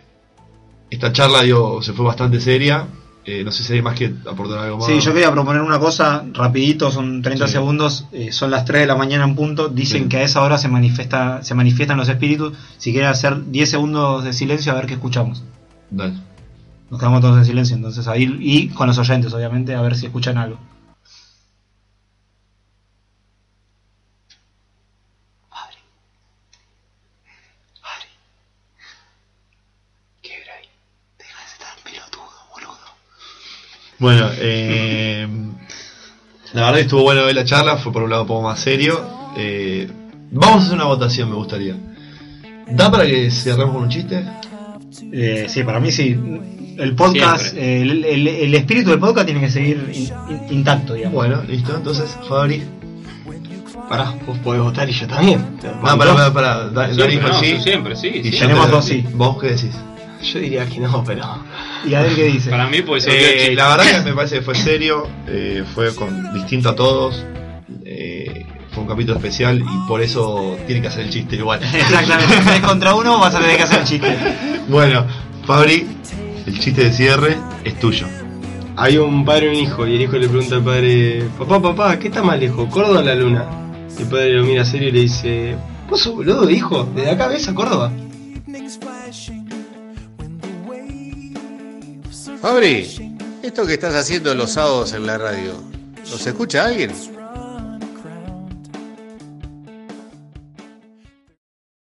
esta 0.90 1.12
charla 1.12 1.42
digo, 1.42 1.82
se 1.82 1.92
fue 1.92 2.06
bastante 2.06 2.40
seria. 2.40 2.88
Eh, 3.26 3.44
no 3.44 3.52
sé 3.52 3.66
si 3.66 3.74
hay 3.74 3.82
más 3.82 3.96
que 3.96 4.14
aportar 4.32 4.60
algo 4.60 4.78
más. 4.78 4.88
Sí, 4.88 4.98
yo 5.02 5.12
quería 5.12 5.30
proponer 5.30 5.62
una 5.62 5.78
cosa 5.78 6.24
rapidito, 6.32 6.90
son 6.90 7.22
30 7.22 7.48
Sí. 7.48 7.52
segundos, 7.52 8.06
eh, 8.14 8.32
son 8.32 8.52
las 8.52 8.64
3 8.64 8.84
de 8.84 8.88
la 8.88 8.96
mañana 8.96 9.26
en 9.26 9.36
punto, 9.36 9.68
dicen 9.68 10.08
que 10.08 10.16
a 10.20 10.24
esa 10.24 10.42
hora 10.42 10.58
se 10.58 10.70
manifiesta 10.70 11.44
se 11.44 11.54
manifiestan 11.54 11.98
los 11.98 12.08
espíritus, 12.08 12.54
si 12.78 12.94
quiere 12.94 13.08
hacer 13.08 13.52
10 13.52 13.70
segundos 13.70 14.24
de 14.24 14.32
silencio 14.32 14.72
a 14.72 14.76
ver 14.76 14.86
qué 14.86 14.94
escuchamos. 14.94 15.44
Dale. 15.92 16.14
Nos 16.90 17.00
quedamos 17.00 17.22
todos 17.22 17.38
en 17.38 17.46
silencio, 17.46 17.76
entonces 17.76 18.08
ahí 18.08 18.38
y 18.40 18.70
con 18.70 18.88
los 18.88 18.98
oyentes 18.98 19.34
obviamente 19.34 19.76
a 19.76 19.82
ver 19.82 19.96
si 19.96 20.08
escuchan 20.08 20.38
algo. 20.38 20.58
Bueno, 34.00 34.30
eh, 34.38 35.28
la 36.54 36.62
verdad 36.62 36.76
que 36.76 36.82
estuvo 36.84 37.04
bueno 37.04 37.26
ver 37.26 37.36
la 37.36 37.44
charla, 37.44 37.76
fue 37.76 37.92
por 37.92 38.02
un 38.02 38.10
lado 38.10 38.22
un 38.22 38.28
poco 38.30 38.42
más 38.44 38.62
serio. 38.62 38.98
Eh, 39.36 39.92
vamos 40.32 40.62
a 40.62 40.66
hacer 40.66 40.76
una 40.76 40.86
votación, 40.86 41.30
me 41.30 41.36
gustaría. 41.36 41.76
¿Da 42.72 42.90
para 42.90 43.06
que 43.06 43.30
cerremos 43.30 43.76
con 43.76 43.84
un 43.84 43.90
chiste? 43.90 44.24
Eh, 45.12 45.46
sí, 45.50 45.64
para 45.64 45.80
mí 45.80 45.92
sí. 45.92 46.18
El 46.78 46.96
podcast, 46.96 47.56
el, 47.58 48.06
el- 48.06 48.28
el 48.28 48.56
espíritu 48.56 48.90
del 48.92 49.00
podcast 49.00 49.26
tiene 49.26 49.42
que 49.42 49.50
seguir 49.50 49.90
in- 49.94 50.10
in- 50.30 50.58
intacto, 50.60 50.94
digamos. 50.94 51.14
Bueno, 51.16 51.44
listo. 51.44 51.76
Entonces, 51.76 52.18
Fabri. 52.28 52.64
Pará, 53.90 54.14
vos 54.28 54.38
podés 54.40 54.62
votar 54.62 54.88
y 54.90 54.94
yo 54.94 55.08
también. 55.08 55.44
Ah, 55.84 55.96
pará, 55.98 56.14
pará, 56.14 56.34
pará. 56.34 56.70
Da- 56.70 56.94
Siempre, 56.94 57.20
no, 57.22 57.34
sí. 57.40 57.58
siempre, 57.62 57.96
sí. 57.96 58.08
Y 58.24 58.32
sí. 58.32 58.40
Tenemos 58.40 58.66
te- 58.68 58.72
dos 58.72 58.86
sí. 58.86 59.04
¿Vos 59.14 59.40
qué 59.42 59.48
decís? 59.48 59.72
Yo 60.22 60.40
diría 60.40 60.66
que 60.68 60.80
no, 60.80 61.04
pero. 61.04 61.24
¿Y 61.88 61.94
a 61.96 62.02
ver 62.04 62.14
qué 62.14 62.26
dice? 62.26 62.50
Para 62.50 62.68
mí 62.68 62.82
puede 62.82 63.02
ser. 63.02 63.14
Eh, 63.16 63.56
la 63.56 63.70
verdad 63.76 64.04
que 64.04 64.10
me 64.10 64.16
parece 64.16 64.36
que 64.36 64.42
fue 64.42 64.54
serio, 64.56 65.08
eh, 65.28 65.64
fue 65.74 65.96
con, 65.96 66.34
distinto 66.34 66.70
a 66.70 66.76
todos. 66.76 67.26
Fue 68.80 68.84
un 68.84 68.88
capítulo 68.88 69.18
especial 69.18 69.60
y 69.60 69.88
por 69.88 70.02
eso 70.02 70.58
tiene 70.66 70.82
que 70.82 70.88
hacer 70.88 71.06
el 71.06 71.10
chiste 71.10 71.36
igual. 71.36 71.60
Exactamente, 71.74 72.36
si 72.36 72.44
tenés 72.44 72.62
contra 72.62 72.96
uno 72.96 73.20
vas 73.20 73.36
a 73.36 73.40
tener 73.40 73.58
que 73.58 73.64
hacer 73.64 73.80
el 73.80 73.86
chiste. 73.86 74.18
bueno, 74.70 75.06
Fabri, 75.46 75.86
el 76.46 76.60
chiste 76.60 76.86
de 76.86 76.94
cierre 76.94 77.38
es 77.64 77.80
tuyo. 77.80 78.08
Hay 78.78 78.98
un 78.98 79.26
padre 79.26 79.48
y 79.48 79.50
un 79.50 79.56
hijo, 79.56 79.86
y 79.86 79.96
el 79.96 80.02
hijo 80.04 80.18
le 80.18 80.30
pregunta 80.30 80.56
al 80.56 80.64
padre: 80.64 81.28
Papá, 81.38 81.62
papá, 81.62 82.00
¿qué 82.00 82.08
está 82.08 82.24
más 82.24 82.40
lejos, 82.40 82.70
Córdoba 82.70 83.00
o 83.00 83.04
la 83.04 83.16
luna? 83.16 83.46
Y 83.98 84.04
el 84.04 84.08
padre 84.08 84.34
lo 84.34 84.46
mira 84.46 84.64
serio 84.64 84.88
y 84.88 84.92
le 84.92 85.02
dice: 85.02 85.58
¿Vos 85.90 86.02
sos 86.02 86.16
boludo, 86.16 86.50
hijo? 86.50 86.88
¿Desde 86.96 87.12
acá 87.12 87.28
ves 87.28 87.48
a 87.50 87.54
Córdoba? 87.54 87.92
Fabri, 92.42 93.18
esto 93.44 93.66
que 93.66 93.74
estás 93.74 93.96
haciendo 93.96 94.34
los 94.34 94.52
sábados 94.52 94.94
en 94.94 95.06
la 95.06 95.18
radio, 95.18 95.62
¿los 96.10 96.26
escucha 96.26 96.66
alguien? 96.66 96.92